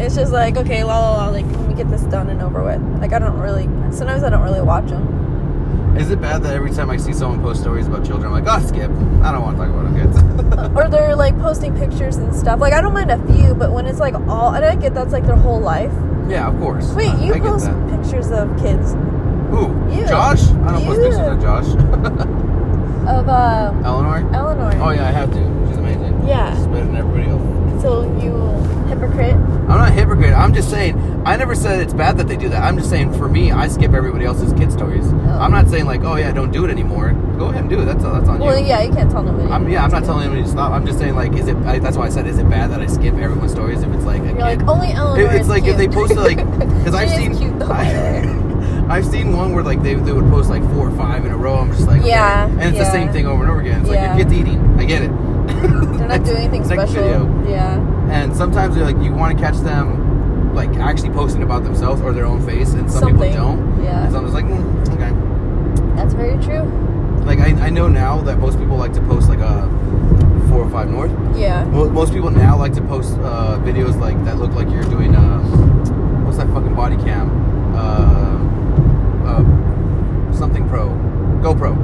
it's 0.00 0.14
just 0.14 0.32
like, 0.32 0.56
okay, 0.56 0.84
la 0.84 0.98
la 0.98 1.16
la, 1.16 1.28
like, 1.30 1.46
let 1.46 1.68
me 1.68 1.74
get 1.74 1.88
this 1.90 2.02
done 2.02 2.28
and 2.28 2.42
over 2.42 2.62
with. 2.62 2.80
Like, 3.00 3.12
I 3.12 3.18
don't 3.18 3.38
really, 3.38 3.64
sometimes 3.92 4.22
I 4.22 4.30
don't 4.30 4.42
really 4.42 4.60
watch 4.60 4.88
them. 4.88 5.96
Is 5.96 6.10
it 6.10 6.20
bad 6.20 6.42
that 6.44 6.54
every 6.54 6.70
time 6.70 6.90
I 6.90 6.96
see 6.96 7.12
someone 7.12 7.40
post 7.42 7.60
stories 7.60 7.88
about 7.88 8.06
children, 8.06 8.32
I'm 8.32 8.44
like, 8.44 8.44
oh, 8.46 8.64
skip. 8.64 8.90
I 9.24 9.32
don't 9.32 9.42
want 9.42 9.56
to 9.56 9.64
talk 9.64 9.74
about 9.74 9.96
kids. 9.96 10.76
or 10.76 10.88
they're 10.88 11.16
like 11.16 11.36
posting 11.40 11.76
pictures 11.76 12.16
and 12.16 12.32
stuff. 12.34 12.60
Like 12.60 12.72
I 12.72 12.80
don't 12.80 12.92
mind 12.94 13.10
a 13.10 13.18
few, 13.26 13.54
but 13.54 13.72
when 13.72 13.86
it's 13.86 13.98
like 13.98 14.14
all, 14.28 14.54
and 14.54 14.64
I 14.64 14.76
get 14.76 14.94
that's 14.94 15.12
like 15.12 15.26
their 15.26 15.34
whole 15.36 15.58
life. 15.60 15.92
yeah, 16.28 16.46
of 16.46 16.56
course. 16.60 16.92
Wait, 16.92 17.18
you 17.18 17.34
I 17.34 17.40
post 17.40 17.66
pictures 17.90 18.30
of 18.30 18.48
kids 18.60 18.92
Who? 19.50 19.74
You. 19.92 20.06
Josh? 20.06 20.42
I 20.48 20.72
don't 20.72 20.84
post 20.84 21.00
pictures 21.00 21.16
of 21.18 21.40
Josh. 21.40 21.66
of 23.08 23.28
uh, 23.28 23.72
Eleanor? 23.84 24.32
Eleanor. 24.34 24.70
Oh 24.80 24.90
yeah, 24.90 25.08
I 25.08 25.10
have 25.10 25.32
to. 25.32 25.66
She's 25.68 25.78
amazing. 25.78 26.28
Yeah. 26.28 26.54
She's 26.54 26.66
better 26.66 26.84
than 26.84 26.96
everybody 26.96 27.28
else. 27.30 27.57
So 27.80 28.02
you 28.20 28.32
hypocrite. 28.88 29.34
I'm 29.34 29.68
not 29.68 29.88
a 29.88 29.92
hypocrite. 29.92 30.32
I'm 30.32 30.54
just 30.54 30.70
saying. 30.70 31.22
I 31.26 31.36
never 31.36 31.54
said 31.54 31.80
it's 31.80 31.92
bad 31.92 32.16
that 32.18 32.26
they 32.26 32.36
do 32.36 32.48
that. 32.48 32.62
I'm 32.62 32.76
just 32.78 32.88
saying 32.88 33.12
for 33.14 33.28
me, 33.28 33.52
I 33.52 33.68
skip 33.68 33.92
everybody 33.92 34.24
else's 34.24 34.52
kid 34.54 34.72
stories. 34.72 35.04
Oh. 35.12 35.38
I'm 35.40 35.52
not 35.52 35.68
saying 35.68 35.84
like, 35.84 36.02
oh 36.02 36.16
yeah, 36.16 36.32
don't 36.32 36.50
do 36.50 36.64
it 36.64 36.70
anymore. 36.70 37.12
Go 37.38 37.46
ahead 37.46 37.60
and 37.62 37.70
do 37.70 37.80
it. 37.80 37.84
That's 37.84 38.02
that's 38.02 38.28
on 38.28 38.38
Well, 38.40 38.56
you. 38.56 38.62
Well, 38.62 38.66
yeah, 38.66 38.82
you 38.82 38.92
can't 38.92 39.10
tell 39.10 39.22
nobody. 39.22 39.50
I'm 39.52 39.68
yeah. 39.68 39.84
I'm 39.84 39.90
not 39.90 40.04
telling 40.04 40.22
anybody 40.24 40.42
to 40.44 40.48
stop. 40.48 40.72
I'm 40.72 40.86
just 40.86 40.98
saying 40.98 41.14
like, 41.14 41.32
is 41.34 41.48
it? 41.48 41.56
I, 41.58 41.78
that's 41.78 41.96
why 41.96 42.06
I 42.06 42.08
said, 42.08 42.26
is 42.26 42.38
it 42.38 42.48
bad 42.48 42.70
that 42.70 42.80
I 42.80 42.86
skip 42.86 43.14
everyone's 43.14 43.52
stories 43.52 43.82
if 43.82 43.92
it's 43.92 44.04
like 44.04 44.22
a 44.22 44.24
You're 44.24 44.34
kid? 44.36 44.40
like 44.40 44.68
only 44.68 44.88
Eleanor. 44.92 45.32
It- 45.32 45.40
it's 45.40 45.48
like 45.48 45.64
cute. 45.64 45.74
if 45.74 45.78
they 45.78 45.88
posted 45.88 46.18
like 46.18 46.38
because 46.58 46.94
I've 46.94 47.10
seen 47.10 47.36
cute, 47.36 47.58
though, 47.58 47.68
by 47.68 47.84
the 47.84 47.90
way. 47.98 48.84
I, 48.88 48.96
have 49.00 49.06
seen 49.06 49.36
one 49.36 49.52
where 49.52 49.62
like 49.62 49.82
they, 49.82 49.94
they 49.94 50.12
would 50.12 50.28
post 50.30 50.48
like 50.48 50.62
four 50.72 50.88
or 50.88 50.96
five 50.96 51.26
in 51.26 51.30
a 51.32 51.36
row. 51.36 51.58
I'm 51.58 51.70
just 51.72 51.86
like 51.86 52.00
okay. 52.00 52.08
Yeah, 52.08 52.46
and 52.48 52.62
it's 52.62 52.78
the 52.78 52.90
same 52.90 53.12
thing 53.12 53.26
over 53.26 53.42
and 53.42 53.50
over 53.50 53.60
again. 53.60 53.82
It's 53.82 53.90
Yeah. 53.90 54.12
like 54.14 54.18
your 54.18 54.28
kid's 54.28 54.40
eating. 54.40 54.58
I 54.80 54.84
get 54.84 55.02
it. 55.02 55.10
They're 55.48 56.08
not 56.08 56.24
doing 56.24 56.38
anything 56.38 56.64
special. 56.64 56.94
video. 57.02 57.48
Yeah. 57.48 57.78
And 58.10 58.34
sometimes 58.36 58.74
they're 58.74 58.84
like 58.84 59.02
you 59.02 59.12
want 59.12 59.36
to 59.36 59.42
catch 59.44 59.56
them 59.58 60.54
like 60.54 60.70
actually 60.76 61.10
posting 61.10 61.42
about 61.42 61.62
themselves 61.64 62.00
or 62.00 62.12
their 62.12 62.24
own 62.26 62.44
face, 62.44 62.72
and 62.74 62.90
some 62.90 63.00
Something. 63.02 63.30
people 63.32 63.32
don't. 63.56 63.84
Yeah. 63.84 64.04
And 64.04 64.12
so 64.12 64.18
I'm 64.18 64.24
just 64.24 64.34
like, 64.34 64.46
mm, 64.46 64.88
okay. 64.94 65.94
That's 65.96 66.14
very 66.14 66.42
true. 66.42 66.62
Like 67.24 67.38
I, 67.40 67.66
I 67.66 67.70
know 67.70 67.88
now 67.88 68.20
that 68.22 68.38
most 68.38 68.58
people 68.58 68.76
like 68.76 68.92
to 68.94 69.00
post 69.02 69.28
like 69.28 69.40
a 69.40 69.68
four 70.48 70.62
or 70.64 70.70
five 70.70 70.88
north. 70.88 71.12
Yeah. 71.36 71.64
Most 71.64 72.12
people 72.12 72.30
now 72.30 72.56
like 72.58 72.72
to 72.74 72.80
post 72.82 73.14
uh, 73.20 73.58
videos 73.62 73.98
like 74.00 74.22
that 74.24 74.38
look 74.38 74.52
like 74.52 74.70
you're 74.70 74.84
doing 74.84 75.14
uh, 75.14 75.40
what's 76.24 76.38
that 76.38 76.46
fucking 76.48 76.74
body 76.74 76.96
cam? 76.96 77.28
Uh, 77.76 78.38
uh, 79.28 80.32
something 80.32 80.66
pro, 80.68 80.88
GoPro. 81.42 81.76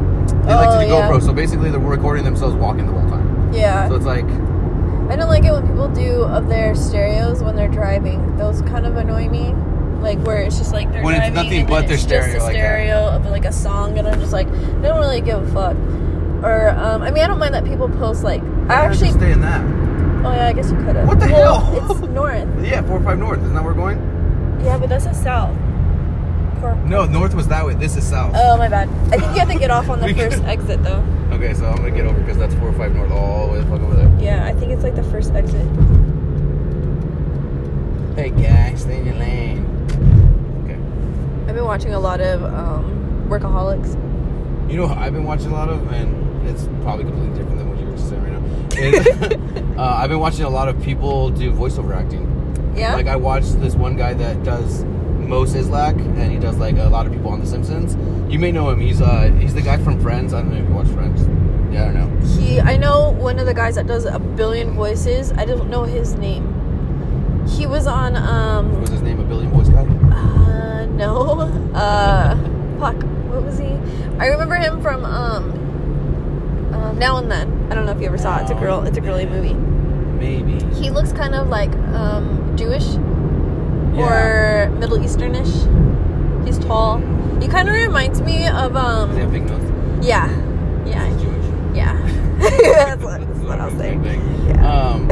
They 0.47 0.55
like 0.55 0.69
Oh, 0.69 0.81
to 0.81 0.87
do 0.87 0.93
yeah. 0.93 1.09
GoPro, 1.11 1.23
so 1.23 1.33
basically 1.35 1.71
they're 1.71 1.79
recording 1.81 2.25
themselves 2.25 2.55
walking 2.57 2.87
the 2.87 2.93
whole 2.93 3.09
time. 3.11 3.24
Yeah. 3.55 3.89
So 3.89 3.97
it's 3.97 4.05
like, 4.05 4.25
I 4.25 5.17
don't 5.17 5.29
like 5.29 5.45
it 5.45 5.53
when 5.53 5.67
people 5.67 5.89
do 5.89 6.23
of 6.25 6.49
their 6.49 6.75
stereos 6.75 7.43
when 7.43 7.57
they're 7.57 7.69
driving. 7.69 8.37
Those 8.37 8.63
kind 8.63 8.87
of 8.87 8.97
annoy 8.97 9.29
me. 9.29 9.55
Like 10.01 10.19
where 10.27 10.43
it's 10.43 10.59
just 10.59 10.73
like 10.73 10.93
they're 10.93 11.03
When 11.03 11.15
it's 11.15 11.21
driving 11.29 11.35
nothing 11.35 11.61
and 11.61 11.69
but 11.69 11.87
their 11.87 11.95
it's 11.95 12.03
stereo 12.03 12.35
just 12.35 12.43
a 12.43 12.45
like 12.45 12.55
that. 12.57 12.61
stereo 12.61 13.09
of 13.09 13.25
like 13.27 13.47
a 13.47 13.53
song, 13.53 13.99
and 13.99 14.07
I'm 14.07 14.21
just 14.21 14.33
like, 14.33 14.47
I 14.49 14.83
don't 14.83 15.01
really 15.01 15.23
give 15.23 15.43
a 15.43 15.53
fuck. 15.53 15.77
Or 16.45 16.71
um, 16.71 17.01
I 17.03 17.11
mean, 17.11 17.25
I 17.25 17.27
don't 17.27 17.39
mind 17.39 17.55
that 17.55 17.65
people 17.65 17.89
post 17.89 18.23
like. 18.23 18.43
I 18.69 18.85
actually. 18.85 19.13
stay 19.13 19.33
in 19.33 19.41
that. 19.41 19.65
Oh 20.27 20.33
yeah, 20.33 20.49
I 20.49 20.53
guess 20.53 20.71
you 20.71 20.77
could 20.77 20.97
have. 20.97 21.07
What 21.09 21.21
the 21.21 21.27
well, 21.27 21.61
hell? 21.61 21.91
It's 21.91 22.01
north. 22.09 22.49
Yeah, 22.65 22.83
four 22.83 22.99
or 22.99 23.03
five 23.03 23.19
north. 23.19 23.41
Isn't 23.41 23.55
that 23.55 23.65
where 23.65 23.73
we're 23.73 23.81
going? 23.81 23.99
Yeah, 24.63 24.79
but 24.79 24.89
that's 24.91 25.07
a 25.07 25.15
south. 25.15 25.57
No, 26.73 27.05
north 27.05 27.35
was 27.35 27.49
that 27.49 27.65
way. 27.67 27.75
This 27.75 27.97
is 27.97 28.07
south. 28.09 28.33
Oh 28.37 28.57
my 28.57 28.69
bad. 28.69 28.89
I 29.13 29.19
think 29.19 29.33
you 29.35 29.39
have 29.41 29.51
to 29.51 29.59
get 29.59 29.71
off 29.71 29.89
on 29.89 30.01
the 30.01 30.15
first 30.15 30.39
could- 30.39 30.47
exit 30.47 30.83
though. 30.83 31.05
Okay, 31.33 31.53
so 31.53 31.67
I'm 31.67 31.77
gonna 31.77 31.91
get 31.91 32.07
over 32.07 32.19
because 32.21 32.39
that's 32.39 32.55
four 32.55 32.69
or 32.69 32.73
five 32.73 32.95
north 32.95 33.11
all 33.11 33.47
the 33.49 33.53
way 33.55 33.59
the 33.61 33.67
fuck 33.67 33.81
over 33.81 33.95
there. 33.97 34.11
Yeah, 34.21 34.45
I 34.47 34.53
think 34.53 34.73
it's 34.73 34.83
like 34.83 34.95
the 34.95 35.03
first 35.05 35.33
exit. 35.35 35.67
Hey 38.15 38.31
guys, 38.31 38.83
stay 38.83 38.99
in 39.01 39.07
your 39.07 39.17
lane. 39.17 39.67
Okay. 40.65 40.75
I've 41.49 41.55
been 41.57 41.65
watching 41.65 41.93
a 41.95 41.99
lot 41.99 42.21
of 42.21 42.45
um, 42.45 43.27
workaholics. 43.29 43.95
You 44.71 44.77
know, 44.77 44.87
I've 44.87 45.13
been 45.13 45.25
watching 45.25 45.49
a 45.49 45.53
lot 45.53 45.69
of, 45.69 45.93
and 45.93 46.49
it's 46.49 46.69
probably 46.83 47.05
completely 47.05 47.37
different 47.37 47.59
than 47.59 47.69
what 47.69 47.79
you 47.81 47.87
were 47.87 47.99
saying 47.99 48.23
right 48.23 48.33
now. 48.33 49.61
Uh, 49.75 49.97
I've 49.97 50.09
been 50.09 50.21
watching 50.21 50.45
a 50.45 50.49
lot 50.49 50.69
of 50.69 50.81
people 50.85 51.31
do 51.31 51.51
voiceover 51.51 51.97
acting. 51.97 52.31
Yeah. 52.77 52.95
Like 52.95 53.09
I 53.09 53.17
watched 53.17 53.61
this 53.61 53.75
one 53.75 53.97
guy 53.97 54.15
that 54.15 54.45
does 54.45 54.85
Moe 55.25 55.45
Szyslak, 55.45 55.99
and 55.99 56.33
he 56.33 56.39
does 56.39 56.57
like 56.59 56.77
a 56.79 56.85
lot 56.89 57.07
of 57.07 57.13
people 57.13 57.31
on 57.31 57.41
The 57.41 57.47
Simpsons. 57.47 57.97
You 58.33 58.39
may 58.39 58.53
know 58.53 58.71
him. 58.71 58.81
He's 58.81 59.01
uh 59.01 59.33
he's 59.41 59.55
the 59.55 59.63
guy 59.63 59.77
from 59.79 60.01
Friends. 60.01 60.33
I 60.35 60.41
don't 60.43 60.53
know 60.53 60.59
if 60.63 60.69
you 60.69 60.75
watch 60.75 60.89
Friends. 60.89 61.23
Yeah, 61.73 61.89
I 61.89 61.93
don't 61.93 62.21
know. 62.21 62.27
He, 62.41 62.61
I 62.61 62.77
know 62.77 63.11
one 63.11 63.39
of 63.39 63.47
the 63.47 63.55
guys 63.55 63.75
that 63.75 63.87
does 63.87 64.05
a 64.05 64.19
billion 64.19 64.75
voices. 64.75 65.33
I 65.33 65.45
don't 65.45 65.69
know 65.69 65.83
his 65.85 66.15
name. 66.15 66.63
He 67.49 67.67
was 67.67 67.87
on, 67.87 68.15
What 68.15 68.23
um, 68.23 68.81
was 68.81 68.91
his 68.91 69.03
name? 69.03 69.21
A 69.21 69.25
Billion 69.25 69.51
Voice 69.51 69.69
guy. 69.69 69.83
uh, 69.83 70.87
no, 70.87 71.41
uh, 71.75 72.37
fuck, 72.79 72.95
what 73.31 73.43
was 73.43 73.59
he? 73.59 73.67
I 74.19 74.29
remember 74.29 74.55
him 74.55 74.81
from, 74.81 75.05
um, 75.05 76.73
um, 76.73 76.99
Now 76.99 77.19
and 77.19 77.31
Then. 77.31 77.69
I 77.71 77.75
don't 77.75 77.87
know 77.87 77.93
if 77.93 78.01
you 78.01 78.07
ever 78.07 78.17
saw 78.19 78.39
it. 78.39 78.43
It's 78.43 78.51
a 78.53 78.55
girl. 78.55 78.83
It's 78.87 78.97
a 78.97 79.01
girly 79.01 79.27
movie. 79.27 79.55
Maybe. 79.55 80.65
He 80.75 80.91
looks 80.91 81.13
kind 81.13 81.35
of 81.35 81.49
like 81.49 81.73
um, 81.93 82.55
Jewish 82.57 82.87
Yeah. 83.95 84.67
or 84.67 84.71
Middle 84.71 84.99
Easternish. 84.99 86.47
He's 86.47 86.59
tall. 86.59 86.99
He 87.41 87.49
kind 87.49 87.69
of 87.69 87.75
reminds 87.75 88.21
me 88.21 88.47
of 88.49 88.73
Does 88.75 89.15
he 89.15 89.21
have 89.21 89.27
um, 89.29 89.33
big 89.33 89.47
nose? 89.47 90.07
yeah, 90.07 90.29
yeah. 90.87 91.07
He's 91.09 91.23
yeah, 91.23 91.23
Jewish. 91.23 91.77
yeah. 91.77 92.11
that's 92.95 93.03
what, 93.03 93.21
that's 93.21 93.39
what 93.41 93.61
I 93.61 93.65
was 93.67 93.75
saying. 93.75 94.05
Yeah. 94.05 94.67
Um, 94.69 95.11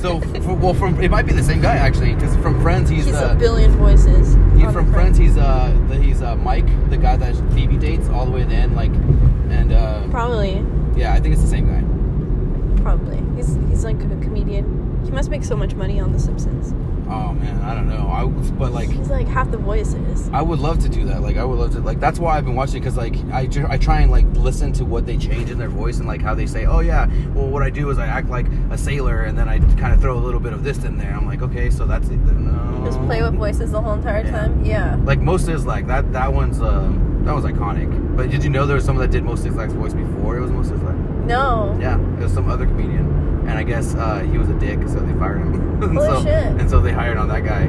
so, 0.00 0.20
for, 0.42 0.54
well, 0.54 0.74
from 0.74 1.00
it 1.00 1.10
might 1.10 1.26
be 1.26 1.32
the 1.32 1.42
same 1.42 1.60
guy 1.60 1.76
actually, 1.76 2.14
because 2.14 2.34
from 2.36 2.60
Friends 2.62 2.88
he's, 2.90 3.04
He's 3.06 3.14
uh, 3.14 3.32
a 3.34 3.38
billion 3.38 3.72
voices. 3.72 4.34
He, 4.56 4.64
from 4.72 4.92
Friends, 4.92 5.18
he's 5.18 5.36
uh 5.36 5.76
the, 5.88 5.96
he's 5.96 6.22
uh 6.22 6.34
Mike, 6.36 6.66
the 6.90 6.96
guy 6.96 7.16
that 7.16 7.34
Phoebe 7.54 7.76
dates 7.76 8.08
all 8.08 8.24
the 8.24 8.30
way 8.30 8.40
to 8.40 8.46
the 8.46 8.54
end, 8.54 8.74
like, 8.74 8.90
and 8.90 9.72
uh 9.72 10.06
Probably, 10.10 10.64
yeah, 10.96 11.12
I 11.12 11.20
think 11.20 11.34
it's 11.34 11.42
the 11.42 11.48
same 11.48 11.66
guy. 11.66 12.82
probably. 12.82 13.22
He's 13.36 13.54
he's 13.68 13.84
like 13.84 14.00
a 14.02 14.08
comedian. 14.22 15.00
He 15.04 15.10
must 15.10 15.30
make 15.30 15.44
so 15.44 15.56
much 15.56 15.74
money 15.74 16.00
on 16.00 16.12
The 16.12 16.18
Simpsons. 16.18 16.72
Oh 17.10 17.32
man, 17.32 17.62
I 17.62 17.74
don't 17.74 17.88
know. 17.88 18.08
I 18.08 18.24
was, 18.24 18.50
but 18.50 18.72
like, 18.72 18.90
He's 18.90 19.08
like 19.08 19.26
half 19.26 19.50
the 19.50 19.56
voices. 19.56 20.28
I 20.32 20.42
would 20.42 20.58
love 20.58 20.78
to 20.80 20.88
do 20.88 21.04
that. 21.06 21.22
Like, 21.22 21.36
I 21.36 21.44
would 21.44 21.58
love 21.58 21.72
to. 21.72 21.80
Like, 21.80 22.00
that's 22.00 22.18
why 22.18 22.36
I've 22.36 22.44
been 22.44 22.54
watching 22.54 22.80
because 22.80 22.96
like 22.96 23.16
I 23.32 23.48
I 23.68 23.78
try 23.78 24.00
and 24.00 24.10
like 24.10 24.26
listen 24.34 24.72
to 24.74 24.84
what 24.84 25.06
they 25.06 25.16
change 25.16 25.50
in 25.50 25.58
their 25.58 25.68
voice 25.70 25.98
and 25.98 26.06
like 26.06 26.20
how 26.20 26.34
they 26.34 26.46
say, 26.46 26.66
oh 26.66 26.80
yeah, 26.80 27.06
well 27.34 27.48
what 27.48 27.62
I 27.62 27.70
do 27.70 27.88
is 27.90 27.98
I 27.98 28.06
act 28.06 28.28
like 28.28 28.46
a 28.70 28.76
sailor 28.78 29.22
and 29.24 29.38
then 29.38 29.48
I 29.48 29.58
kind 29.76 29.92
of 29.94 30.00
throw 30.00 30.16
a 30.18 30.20
little 30.20 30.40
bit 30.40 30.52
of 30.52 30.64
this 30.64 30.84
in 30.84 30.98
there. 30.98 31.12
I'm 31.12 31.26
like, 31.26 31.42
okay, 31.42 31.70
so 31.70 31.86
that's 31.86 32.08
it. 32.08 32.16
No. 32.18 32.82
Just 32.84 32.98
play 33.06 33.22
with 33.22 33.34
voices 33.34 33.70
the 33.72 33.80
whole 33.80 33.94
entire 33.94 34.24
Yeah. 34.24 34.30
time. 34.30 34.64
Yeah. 34.64 34.96
Like 35.04 35.20
most 35.20 35.48
is 35.48 35.64
like 35.66 35.86
that. 35.86 36.12
That 36.12 36.32
one's 36.32 36.60
um 36.60 37.22
that 37.24 37.34
was 37.34 37.44
iconic. 37.44 38.16
But 38.16 38.30
did 38.30 38.42
you 38.44 38.50
know 38.50 38.66
there 38.66 38.76
was 38.76 38.84
someone 38.84 39.04
that 39.04 39.12
did 39.12 39.24
most 39.24 39.42
Six 39.42 39.54
voice 39.72 39.94
before 39.94 40.36
it 40.36 40.40
was 40.40 40.50
most 40.50 40.68
Six 40.68 40.80
No. 40.80 41.76
Yeah, 41.80 41.98
it 41.98 42.22
was 42.22 42.32
some 42.32 42.48
other 42.50 42.66
comedian, 42.66 43.04
and 43.48 43.58
I 43.58 43.62
guess 43.64 43.94
uh, 43.94 44.20
he 44.20 44.38
was 44.38 44.48
a 44.48 44.54
dick, 44.54 44.78
so 44.88 45.00
they 45.00 45.12
fired 45.18 45.38
him. 45.40 45.54
and 45.54 45.82
Holy 45.98 46.06
so, 46.06 46.22
shit. 46.22 46.44
And 46.60 46.68
so 46.70 46.80
they 46.80 46.92
hired 46.92 47.16
on 47.16 47.28
that 47.28 47.44
guy, 47.44 47.66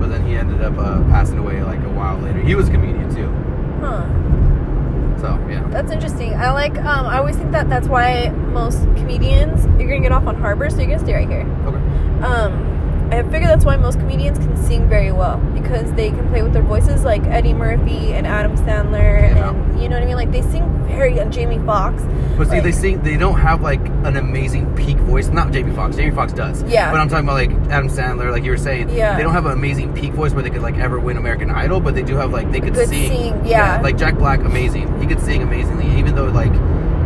but 0.00 0.08
then 0.08 0.26
he 0.26 0.34
ended 0.34 0.60
up 0.62 0.76
uh, 0.76 0.98
passing 1.04 1.38
away 1.38 1.62
like 1.62 1.80
a 1.84 1.88
while 1.90 2.18
later. 2.18 2.40
He 2.40 2.54
was 2.54 2.68
a 2.68 2.72
comedian 2.72 3.08
too, 3.14 3.28
Huh. 3.80 4.06
so 5.20 5.46
yeah. 5.48 5.66
That's 5.70 5.90
interesting. 5.92 6.34
I 6.34 6.52
like. 6.52 6.76
Um. 6.78 7.06
I 7.06 7.18
always 7.18 7.36
think 7.36 7.52
that 7.52 7.68
that's 7.68 7.88
why 7.88 8.28
most 8.30 8.80
comedians. 8.96 9.64
You're 9.80 9.88
gonna 9.88 10.00
get 10.00 10.12
off 10.12 10.26
on 10.26 10.36
Harbor, 10.36 10.68
so 10.70 10.78
you're 10.78 10.86
gonna 10.88 10.98
stay 10.98 11.14
right 11.14 11.28
here. 11.28 11.46
Okay. 11.66 12.24
Um. 12.24 12.68
I 13.12 13.22
figure 13.30 13.46
that's 13.48 13.64
why 13.64 13.76
most 13.76 13.98
comedians 13.98 14.38
can 14.38 14.56
sing 14.56 14.88
very 14.88 15.12
well 15.12 15.36
because 15.54 15.92
they 15.92 16.10
can 16.10 16.28
play 16.28 16.42
with 16.42 16.52
their 16.52 16.62
voices, 16.62 17.04
like 17.04 17.22
Eddie 17.24 17.52
Murphy 17.54 18.12
and 18.14 18.26
Adam 18.26 18.56
Sandler, 18.56 19.20
Yeah. 19.22 19.50
and 19.50 19.80
you 19.82 19.88
know 19.88 19.96
what 19.96 20.02
I 20.02 20.06
mean. 20.06 20.16
Like 20.16 20.32
they 20.32 20.42
sing 20.42 20.64
very, 20.86 21.18
and 21.18 21.32
Jamie 21.32 21.58
Foxx. 21.66 22.02
But 22.36 22.46
see, 22.48 22.54
like- 22.54 22.62
they 22.64 22.72
sing. 22.72 23.02
They 23.02 23.16
don't 23.16 23.38
have 23.38 23.60
like 23.62 23.80
an 24.04 24.16
amazing 24.16 24.74
peak 24.74 24.96
voice. 24.98 25.28
Not 25.28 25.52
Jamie 25.52 25.72
Foxx. 25.74 25.96
Jamie 25.96 26.14
Foxx 26.14 26.32
does. 26.32 26.62
Yeah. 26.64 26.90
But 26.90 27.00
I'm 27.00 27.08
talking 27.08 27.24
about 27.28 27.34
like 27.34 27.70
Adam 27.70 27.88
Sandler, 27.88 28.30
like 28.30 28.44
you 28.44 28.50
were 28.50 28.56
saying. 28.56 28.88
Yeah. 28.90 29.16
They 29.16 29.22
don't 29.22 29.32
have 29.34 29.46
an 29.46 29.52
amazing 29.52 29.92
peak 29.94 30.12
voice 30.12 30.32
where 30.32 30.42
they 30.42 30.50
could 30.50 30.62
like 30.62 30.78
ever 30.78 30.98
win 30.98 31.16
American 31.16 31.50
Idol, 31.50 31.80
but 31.80 31.94
they 31.94 32.02
do 32.02 32.16
have 32.16 32.32
like 32.32 32.50
they 32.50 32.60
could 32.60 32.74
sing. 32.76 32.88
sing, 32.88 33.46
yeah. 33.46 33.80
Like 33.82 33.96
Jack 33.98 34.16
Black, 34.16 34.40
amazing. 34.40 35.00
He 35.00 35.06
could 35.06 35.20
sing 35.20 35.42
amazingly, 35.42 35.86
even 35.98 36.14
though 36.14 36.26
like 36.26 36.52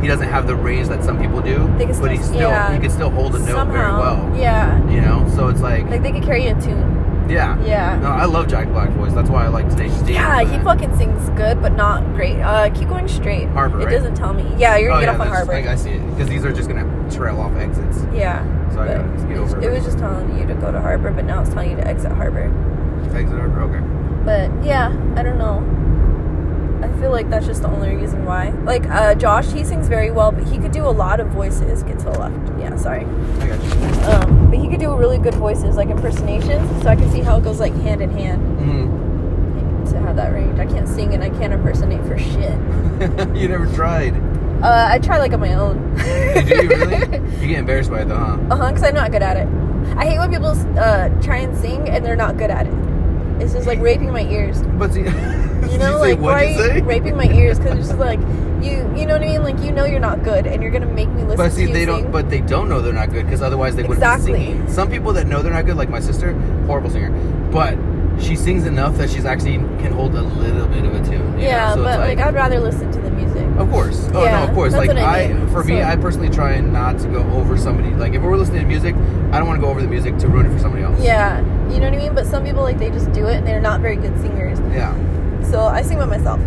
he 0.07 0.13
doesn't 0.13 0.29
have 0.29 0.47
the 0.47 0.55
range 0.55 0.87
that 0.87 1.03
some 1.03 1.19
people 1.21 1.41
do. 1.43 1.57
Can 1.57 1.89
but 2.01 2.13
he 2.13 2.17
still- 2.19 2.19
still 2.19 2.49
yeah. 2.49 2.73
he 2.73 2.79
could 2.79 2.93
still 2.93 3.11
hold 3.11 3.35
a 3.35 3.41
note 3.41 3.49
Somehow, 3.49 3.73
very 3.73 4.31
well. 4.31 4.41
yeah, 4.41 4.89
You 4.89 5.01
know, 5.01 5.29
so 5.35 5.49
it's 5.49 5.61
like, 5.61 5.85
like 5.91 6.01
they 6.05 6.13
could 6.13 6.23
carry 6.23 6.47
a 6.47 6.55
tune. 6.61 7.27
yeah. 7.29 7.61
Yeah. 7.65 7.99
No, 7.99 8.11
I 8.11 8.25
love 8.27 8.47
Jack 8.47 8.69
Black's 8.69 8.95
voice. 8.95 9.13
That's 9.13 9.29
why 9.29 9.45
I 9.47 9.49
like 9.49 9.69
Tenacious 9.69 10.01
D. 10.03 10.13
Yeah, 10.13 10.45
he 10.45 10.61
fucking 10.63 10.97
sings 10.97 11.29
good, 11.31 11.61
but 11.61 11.73
not 11.73 12.05
great. 12.15 12.39
Uh, 12.41 12.71
keep 12.73 12.89
going 12.89 13.09
straight. 13.09 13.49
Harbor, 13.49 13.81
It 13.81 13.87
right? 13.87 13.91
doesn't 13.95 14.15
tell 14.15 14.33
me. 14.33 14.45
Yeah, 14.57 14.77
you're 14.77 14.93
Oh, 14.93 14.95
gonna 14.95 15.07
yeah, 15.07 15.13
get 15.13 15.21
off 15.23 15.27
on 15.27 15.33
Harbor. 15.35 15.53
I, 15.55 15.73
I 15.73 15.75
see 15.75 15.91
it 15.91 16.11
because 16.11 16.29
these 16.29 16.45
are 16.45 16.53
just 16.53 16.69
gonna 16.69 16.87
trail 17.11 17.41
off 17.41 17.57
exits. 17.57 18.07
yeah. 18.15 18.45
So 18.71 18.83
I 18.83 18.87
gotta 18.87 19.09
just 19.15 19.27
get 19.27 19.37
it, 19.39 19.41
over 19.41 19.61
it 19.61 19.73
was 19.73 19.85
just 19.85 19.99
telling 19.99 20.39
you 20.39 20.47
to 20.47 20.55
go 20.55 20.71
to 20.71 20.81
Harbor, 20.81 21.11
but 21.11 21.25
now 21.25 21.41
it's 21.41 21.51
telling 21.51 21.71
you 21.71 21.77
to 21.79 21.85
exit 21.87 22.13
Harbor. 22.13 22.45
Exit 23.13 23.37
Harbor. 23.41 23.61
Okay. 23.63 23.83
But 24.25 24.65
yeah, 24.65 24.89
I 25.17 25.23
don't 25.25 25.39
know. 25.39 25.65
I 26.83 26.89
feel 27.01 27.11
like 27.11 27.29
that's 27.31 27.47
just 27.47 27.63
the 27.63 27.69
only 27.69 27.95
reason 27.95 28.25
why. 28.25 28.51
Like 28.51 28.85
uh, 28.89 29.15
Josh, 29.15 29.51
he 29.53 29.65
sings 29.65 29.89
very 29.89 30.11
well, 30.11 30.31
but 30.33 30.45
he 30.49 30.59
could 30.59 30.73
do 30.73 30.85
a 30.87 30.91
lot 30.91 31.21
of 31.21 31.29
voices. 31.29 31.83
Get 31.83 31.99
to 32.01 32.05
the 32.07 32.19
left. 32.19 32.59
Yeah, 32.59 32.77
sorry. 32.77 33.05
I 33.05 33.47
got 33.49 33.63
you. 33.65 34.11
Um, 34.11 34.51
but 34.51 34.59
he 34.59 34.69
could 34.69 34.81
do 34.81 34.95
really 34.95 35.19
good 35.19 35.35
voices, 35.35 35.77
like 35.77 35.89
impersonations. 35.89 36.83
So 36.83 36.89
I 36.89 36.97
can 36.97 37.11
see 37.11 37.21
how 37.21 37.37
it 37.39 37.45
goes 37.45 37.61
like 37.61 37.75
hand 37.75 38.01
in 38.03 38.11
hand 38.11 38.43
Mm-hmm. 38.59 39.85
to 39.93 39.99
have 40.01 40.17
that 40.17 40.33
range. 40.33 40.59
I 40.59 40.67
can't 40.67 40.89
sing 40.89 41.15
and 41.15 41.23
I 41.23 41.31
can't 41.31 41.53
impersonate 41.53 42.03
for 42.07 42.19
shit. 42.19 42.59
you 43.37 43.49
never 43.49 43.67
tried. 43.75 44.15
Uh, 44.63 44.89
I 44.91 44.99
try 44.99 45.19
like 45.19 45.33
on 45.33 45.41
my 45.41 45.55
own. 45.55 45.95
Did 45.97 46.49
you 46.49 46.69
really? 46.69 46.97
You 47.41 47.49
get 47.49 47.59
embarrassed 47.61 47.91
by 47.91 48.01
it 48.01 48.09
though, 48.09 48.17
huh? 48.17 48.39
Uh 48.51 48.57
huh. 48.57 48.69
Because 48.69 48.83
I'm 48.83 48.95
not 48.95 49.13
good 49.13 49.23
at 49.23 49.37
it. 49.37 49.47
I 49.97 50.07
hate 50.07 50.19
when 50.19 50.31
people 50.31 50.49
uh, 50.79 51.09
try 51.21 51.37
and 51.39 51.57
sing 51.57 51.89
and 51.89 52.05
they're 52.05 52.17
not 52.17 52.37
good 52.39 52.51
at 52.51 52.67
it. 52.67 52.73
It's 53.41 53.53
just 53.53 53.67
like 53.67 53.81
raping 53.81 54.13
my 54.13 54.23
ears. 54.23 54.63
But 54.63 54.93
see, 54.93 55.01
You 55.73 55.79
know, 55.79 55.99
like 55.99 56.19
why 56.19 56.45
are 56.45 56.75
you 56.77 56.85
raping 56.85 57.17
my 57.17 57.25
ears? 57.27 57.59
Because 57.59 57.79
it's 57.79 57.89
just 57.89 57.99
like 57.99 58.21
you, 58.63 58.73
you 58.97 59.05
know 59.07 59.15
what 59.15 59.23
I 59.23 59.27
mean? 59.29 59.43
Like 59.43 59.59
you 59.61 59.73
know 59.73 59.85
you're 59.85 60.01
not 60.01 60.23
good, 60.23 60.47
and 60.47 60.63
you're 60.63 60.71
gonna 60.73 60.87
make 60.87 61.09
me 61.09 61.23
listen 61.23 61.37
But 61.37 61.53
see, 61.53 61.67
to 61.67 61.73
they 61.73 61.85
sing. 61.85 62.03
don't. 62.03 62.13
But 62.13 62.31
they 62.31 62.41
don't 62.41 62.69
know 62.69 62.81
they're 62.81 62.93
not 62.93 63.11
good 63.11 63.25
because 63.27 63.43
otherwise 63.43 63.75
they 63.77 63.83
wouldn't 63.83 63.99
Exactly. 63.99 64.39
be 64.39 64.45
singing. 64.47 64.69
Some 64.71 64.91
people 64.91 65.13
that 65.15 65.27
know 65.27 65.43
they're 65.43 65.53
not 65.53 65.67
good, 65.67 65.77
like 65.77 65.89
my 65.91 66.01
sister, 66.01 66.33
horrible 66.67 66.91
singer, 66.91 67.11
but 67.51 67.77
she 68.21 68.35
sings 68.37 68.65
enough 68.65 68.97
that 68.97 69.11
she's 69.11 69.25
actually 69.27 69.57
can 69.83 69.93
hold 69.93 70.15
a 70.15 70.23
little 70.23 70.67
bit 70.69 70.85
of 70.85 70.95
a 70.95 71.05
tune. 71.05 71.39
yeah. 71.39 71.75
So 71.75 71.83
but 71.83 72.01
it's 72.11 72.19
like, 72.19 72.27
I'd 72.27 72.35
rather 72.35 72.61
listen 72.61 72.91
to 72.93 73.01
the 73.01 73.11
music. 73.11 73.45
Of 73.59 73.69
course. 73.71 74.09
Oh 74.15 74.23
Yeah, 74.25 74.41
no, 74.41 74.49
of 74.49 74.55
course. 74.55 74.73
Like 74.73 74.91
I 74.91 75.29
mean. 75.29 75.49
for 75.49 75.65
me, 75.65 75.83
I 75.83 75.97
personally 75.97 76.31
try 76.31 76.61
not 76.61 76.99
to 77.01 77.09
go 77.09 77.21
over 77.33 77.57
somebody. 77.59 77.91
Like 77.91 78.15
if 78.15 78.23
we're 78.23 78.37
listening 78.37 78.63
to 78.63 78.67
music, 78.67 78.95
I 79.33 79.39
don't 79.39 79.47
want 79.49 79.59
to 79.59 79.63
go 79.65 79.69
over 79.71 79.83
the 79.83 79.89
music 79.89 80.17
to 80.19 80.29
ruin 80.29 80.47
it 80.47 80.51
for 80.53 80.59
somebody 80.59 80.83
else. 80.85 81.03
Yeah, 81.03 81.41
you 81.71 81.81
know 81.81 81.91
what 81.91 81.95
I 81.95 82.03
mean. 82.03 82.15
But 82.15 82.27
some 82.27 82.45
people 82.45 82.63
like 82.63 82.79
they 82.79 82.91
just 82.91 83.13
do 83.13 83.27
it, 83.27 83.37
and 83.37 83.47
they're 83.47 83.61
not 83.61 83.81
very 83.81 83.97
good 83.97 84.19
singers. 84.21 84.59
Yeah. 84.73 84.95
So 85.51 85.63
I 85.65 85.83
sing 85.83 85.99
by 85.99 86.05
myself. 86.07 86.41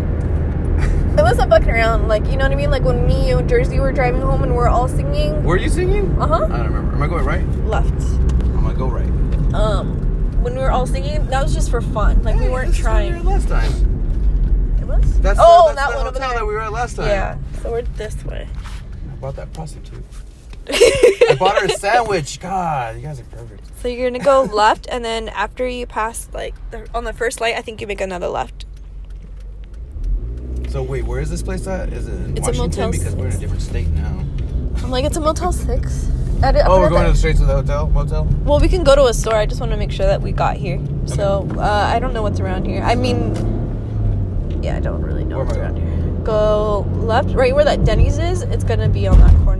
Unless 1.18 1.38
I'm 1.38 1.50
fucking 1.50 1.70
around, 1.70 2.08
like 2.08 2.24
you 2.26 2.36
know 2.36 2.44
what 2.44 2.52
I 2.52 2.56
mean. 2.56 2.70
Like 2.70 2.82
when 2.82 3.06
me, 3.06 3.30
and 3.32 3.48
Jersey 3.48 3.80
were 3.80 3.92
driving 3.92 4.20
home, 4.20 4.42
and 4.42 4.54
we're 4.54 4.68
all 4.68 4.88
singing. 4.88 5.42
Were 5.44 5.56
you 5.56 5.68
singing? 5.68 6.20
Uh 6.20 6.26
huh. 6.26 6.44
I 6.50 6.56
don't 6.56 6.66
remember. 6.66 6.92
Am 6.94 7.02
I 7.02 7.06
going 7.06 7.24
right? 7.24 7.46
Left. 7.66 7.88
Am 7.90 8.58
I'm 8.58 8.62
gonna 8.62 8.74
go 8.74 8.88
right. 8.88 9.54
Um, 9.54 10.42
when 10.42 10.54
we 10.54 10.60
were 10.60 10.70
all 10.70 10.86
singing, 10.86 11.26
that 11.26 11.42
was 11.42 11.52
just 11.54 11.70
for 11.70 11.80
fun. 11.80 12.22
Like 12.22 12.36
we 12.38 12.48
weren't 12.48 12.68
this 12.68 12.78
is 12.78 12.84
where 12.84 13.02
we 13.02 13.08
trying. 13.10 13.24
were 13.24 13.30
Last 13.32 13.48
time. 13.48 14.76
It 14.80 14.86
was. 14.86 15.20
That's 15.20 15.38
oh, 15.42 15.68
the, 15.68 15.74
that's 15.74 15.88
that 15.88 15.90
the 15.90 15.96
one 15.98 16.06
over 16.06 16.14
hotel 16.14 16.28
there. 16.30 16.38
that 16.38 16.46
we 16.46 16.54
were 16.54 16.60
at 16.60 16.72
last 16.72 16.96
time. 16.96 17.06
yeah. 17.08 17.38
So 17.62 17.72
we're 17.72 17.82
this 17.82 18.24
way. 18.24 18.48
About 19.18 19.36
that 19.36 19.52
prostitute. 19.52 20.02
I 20.72 21.36
bought 21.38 21.58
her 21.58 21.66
a 21.66 21.68
sandwich. 21.78 22.40
God, 22.40 22.96
you 22.96 23.02
guys 23.02 23.20
are 23.20 23.24
perfect. 23.24 23.62
So 23.82 23.88
you're 23.88 24.10
gonna 24.10 24.22
go 24.24 24.42
left, 24.54 24.86
and 24.90 25.04
then 25.04 25.28
after 25.30 25.66
you 25.66 25.86
pass 25.86 26.28
like 26.32 26.54
the, 26.70 26.86
on 26.94 27.04
the 27.04 27.12
first 27.12 27.40
light, 27.40 27.54
I 27.56 27.62
think 27.62 27.80
you 27.80 27.86
make 27.86 28.00
another 28.00 28.28
left. 28.28 28.66
So 30.68 30.82
wait, 30.82 31.04
where 31.04 31.20
is 31.20 31.30
this 31.30 31.42
place 31.42 31.66
at? 31.66 31.92
Is 31.92 32.06
it 32.06 32.12
in 32.14 32.30
It's 32.36 32.40
a 32.46 32.50
Washington? 32.50 32.68
Motel 32.86 32.90
because 32.92 33.16
we're 33.16 33.26
in 33.28 33.32
a 33.34 33.38
different 33.38 33.62
state 33.62 33.88
now. 33.88 34.24
I'm 34.82 34.90
like, 34.90 35.04
it's 35.04 35.16
a 35.16 35.20
Motel 35.20 35.52
Six. 35.52 36.08
I 36.42 36.52
did- 36.52 36.62
I 36.62 36.68
Oh, 36.68 36.78
we're 36.78 36.88
going 36.88 37.02
that. 37.04 37.10
to 37.10 37.16
straight 37.16 37.36
to 37.36 37.44
the 37.44 37.54
hotel 37.54 37.88
motel. 37.90 38.24
Well, 38.44 38.60
we 38.60 38.68
can 38.68 38.82
go 38.82 38.94
to 38.94 39.04
a 39.06 39.12
store. 39.14 39.34
I 39.34 39.44
just 39.46 39.60
want 39.60 39.72
to 39.72 39.76
make 39.78 39.92
sure 39.92 40.06
that 40.06 40.22
we 40.22 40.32
got 40.32 40.56
here. 40.56 40.80
So 41.06 41.46
uh, 41.58 41.60
I 41.62 41.98
don't 41.98 42.14
know 42.14 42.22
what's 42.22 42.40
around 42.40 42.64
here. 42.66 42.82
I 42.82 42.94
mean, 42.94 43.34
yeah, 44.62 44.76
I 44.76 44.80
don't 44.80 45.02
really 45.02 45.24
know 45.24 45.36
Where 45.38 45.44
what's 45.46 45.58
around 45.58 45.76
here. 45.76 45.86
Go 46.24 46.86
left, 46.92 47.30
right 47.34 47.54
where 47.54 47.64
that 47.64 47.84
Denny's 47.84 48.18
is. 48.18 48.42
It's 48.42 48.64
gonna 48.64 48.88
be 48.88 49.06
on 49.06 49.18
that 49.20 49.34
corner 49.44 49.59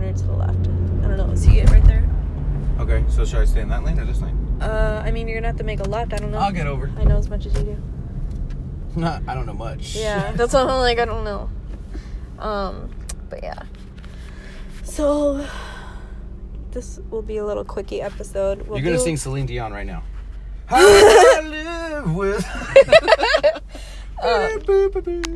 I 1.11 1.17
don't 1.17 1.29
know. 1.29 1.35
See 1.35 1.59
it 1.59 1.69
right 1.69 1.83
there? 1.83 2.07
Okay, 2.79 3.03
so 3.09 3.25
should 3.25 3.39
I 3.39 3.45
stay 3.45 3.59
in 3.61 3.69
that 3.69 3.83
lane 3.83 3.99
or 3.99 4.05
this 4.05 4.21
lane? 4.21 4.37
Uh, 4.61 5.01
I 5.05 5.11
mean, 5.11 5.27
you're 5.27 5.37
gonna 5.37 5.47
have 5.47 5.57
to 5.57 5.63
make 5.63 5.81
a 5.81 5.83
left. 5.83 6.13
I 6.13 6.17
don't 6.17 6.31
know. 6.31 6.37
I'll 6.37 6.51
get 6.53 6.67
over. 6.67 6.89
I 6.97 7.03
know 7.03 7.17
as 7.17 7.29
much 7.29 7.45
as 7.45 7.53
you 7.55 7.63
do. 7.63 7.77
Not, 8.95 9.21
I 9.27 9.33
don't 9.33 9.45
know 9.45 9.53
much. 9.53 9.95
Yeah, 9.95 10.31
that's 10.35 10.53
what 10.53 10.67
I'm 10.67 10.79
like. 10.79 10.99
I 10.99 11.05
don't 11.05 11.25
know. 11.25 11.49
Um, 12.39 12.89
but 13.29 13.43
yeah. 13.43 13.63
So 14.83 15.45
this 16.71 16.99
will 17.09 17.21
be 17.21 17.37
a 17.37 17.45
little 17.45 17.65
quickie 17.65 18.01
episode. 18.01 18.61
We'll 18.67 18.77
You're 18.77 18.85
gonna 18.85 18.97
do- 18.97 19.03
sing 19.03 19.17
Celine 19.17 19.45
Dion 19.45 19.73
right 19.73 19.85
now. 19.85 20.03
How 20.65 20.77
I 20.79 21.41
live 21.43 22.15
with. 22.15 22.45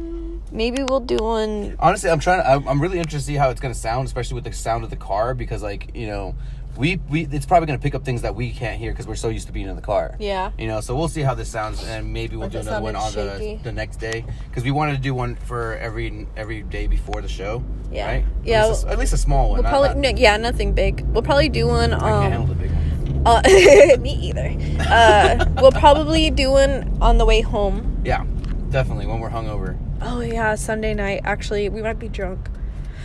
Maybe 0.56 0.84
we'll 0.84 1.00
do 1.02 1.18
one. 1.18 1.76
Honestly, 1.80 2.10
I'm 2.10 2.20
trying. 2.20 2.42
I'm, 2.46 2.68
I'm 2.68 2.82
really 2.82 2.98
interested 2.98 3.20
to 3.20 3.34
see 3.34 3.36
how 3.38 3.50
it's 3.50 3.60
gonna 3.62 3.74
sound, 3.76 4.08
especially 4.08 4.36
with 4.36 4.46
the 4.46 4.54
sound 4.54 4.84
of 4.84 4.90
the 4.90 4.96
car, 4.96 5.34
because 5.36 5.62
like 5.62 5.96
you 5.96 6.08
know, 6.08 6.34
we 6.78 7.00
we 7.10 7.28
it's 7.32 7.46
probably 7.46 7.68
gonna 7.68 7.80
pick 7.80 7.94
up 7.96 8.04
things 8.06 8.22
that 8.24 8.36
we 8.36 8.52
can't 8.52 8.80
hear 8.80 8.92
because 8.92 9.06
we're 9.08 9.16
so 9.16 9.30
used 9.30 9.48
to 9.48 9.54
being 9.54 9.68
in 9.68 9.76
the 9.76 9.82
car. 9.82 10.16
Yeah. 10.20 10.52
You 10.58 10.68
know, 10.68 10.80
so 10.82 10.96
we'll 10.96 11.08
see 11.10 11.22
how 11.22 11.34
this 11.36 11.50
sounds, 11.50 11.84
and 11.86 12.12
maybe 12.14 12.36
we'll 12.38 12.50
do 12.50 12.60
another 12.60 12.82
one 12.82 12.96
on 12.96 13.12
shaky. 13.12 13.56
the 13.58 13.64
the 13.66 13.72
next 13.72 13.98
day 13.98 14.26
because 14.50 14.64
we 14.64 14.72
wanted 14.72 14.96
to 14.96 15.02
do 15.02 15.14
one 15.14 15.36
for 15.36 15.76
every 15.78 16.26
every 16.38 16.64
day 16.64 16.88
before 16.88 17.22
the 17.22 17.28
show. 17.30 17.64
Yeah. 17.92 18.08
Right. 18.08 18.26
Yeah, 18.44 18.64
At 18.64 18.70
least 18.70 18.86
a, 18.86 18.90
at 18.90 19.00
least 19.00 19.14
a 19.14 19.18
small 19.18 19.50
one. 19.50 19.54
We'll 19.58 19.64
not- 19.64 19.70
probably 19.70 19.90
not- 19.90 20.16
no, 20.16 20.22
yeah, 20.22 20.38
nothing 20.38 20.74
big. 20.74 21.02
We'll 21.08 21.22
probably 21.24 21.50
do 21.50 21.68
one. 21.68 21.94
I 21.94 22.00
can't 22.00 22.34
handle 22.34 22.42
Um, 22.44 22.48
the 22.50 22.56
big 22.56 22.72
one. 22.72 23.24
uh, 23.26 23.98
me 24.00 24.12
either. 24.14 24.56
Uh, 24.90 25.46
we'll 25.62 25.72
probably 25.72 26.30
do 26.32 26.52
one 26.52 26.98
on 27.02 27.18
the 27.18 27.26
way 27.26 27.42
home. 27.42 28.02
Yeah, 28.04 28.26
definitely 28.70 29.06
when 29.08 29.20
we're 29.20 29.30
hungover. 29.30 29.78
Oh 30.02 30.22
yeah, 30.22 30.56
Sunday 30.56 30.94
night. 30.94 31.22
Actually, 31.24 31.70
we 31.70 31.82
might 31.82 32.00
be 32.00 32.08
drunk. 32.10 32.50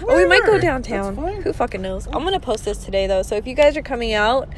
Oh, 0.03 0.16
we 0.16 0.26
might 0.26 0.44
go 0.44 0.59
downtown. 0.59 1.16
Who 1.16 1.53
fucking 1.53 1.83
knows? 1.83 2.07
I'm 2.07 2.24
gonna 2.24 2.40
post 2.40 2.64
this 2.64 2.85
today 2.85 3.07
though. 3.07 3.22
So 3.22 3.37
if 3.37 3.46
you 3.46 3.55
guys 3.55 3.76
are 3.76 3.83
coming 3.83 4.12
out, 4.12 4.48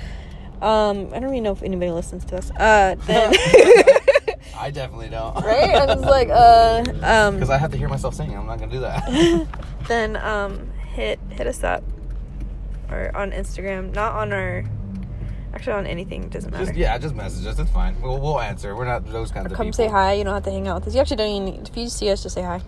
um, 0.60 1.08
I 1.12 1.18
don't 1.18 1.30
even 1.30 1.42
know 1.42 1.52
if 1.52 1.62
anybody 1.62 1.90
listens 1.90 2.24
to 2.26 2.36
us. 2.38 2.50
Uh, 2.52 2.94
then 3.06 3.32
I 4.56 4.70
definitely 4.70 5.08
don't. 5.08 5.34
right? 5.44 5.74
I 5.74 5.86
was 5.86 6.04
like, 6.04 6.28
uh, 6.28 6.84
um, 7.02 7.34
Because 7.34 7.50
I 7.50 7.58
have 7.58 7.72
to 7.72 7.76
hear 7.78 7.88
myself 7.88 8.14
singing. 8.14 8.36
I'm 8.36 8.46
not 8.46 8.58
gonna 8.60 8.70
do 8.72 8.80
that. 8.80 9.46
then 9.88 10.16
um, 10.16 10.70
hit 10.94 11.18
hit 11.30 11.46
us 11.46 11.64
up 11.64 11.82
or 12.90 13.14
on 13.16 13.32
Instagram, 13.32 13.92
not 13.94 14.14
on 14.14 14.32
our. 14.32 14.64
Actually, 15.54 15.72
on 15.74 15.86
anything 15.86 16.28
doesn't 16.28 16.50
matter. 16.50 16.64
just 16.64 16.76
yeah, 16.76 16.96
just 16.98 17.14
message 17.14 17.46
us. 17.46 17.58
It's 17.58 17.70
fine. 17.70 18.00
We'll 18.00 18.18
we'll 18.18 18.40
answer. 18.40 18.74
We're 18.74 18.86
not 18.86 19.04
those 19.10 19.30
kinds 19.30 19.46
of 19.46 19.52
Come 19.52 19.66
people. 19.66 19.76
say 19.76 19.88
hi. 19.88 20.14
You 20.14 20.24
don't 20.24 20.34
have 20.34 20.44
to 20.44 20.50
hang 20.50 20.66
out 20.68 20.76
with 20.76 20.88
us. 20.88 20.94
You 20.94 21.00
actually 21.00 21.16
don't 21.16 21.30
even. 21.30 21.44
Need, 21.44 21.68
if 21.68 21.76
you 21.76 21.88
see 21.88 22.10
us, 22.10 22.22
just 22.22 22.34
say 22.34 22.42
hi. 22.42 22.60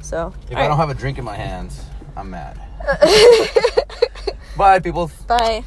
So. 0.00 0.32
If 0.48 0.56
all 0.56 0.62
I 0.62 0.68
don't 0.68 0.76
have 0.76 0.90
a 0.90 0.94
drink 0.94 1.18
in 1.18 1.24
my 1.24 1.34
hands, 1.36 1.84
I'm 2.16 2.30
mad. 2.30 2.60
Bye, 4.56 4.78
people. 4.78 5.10
Bye. 5.26 5.64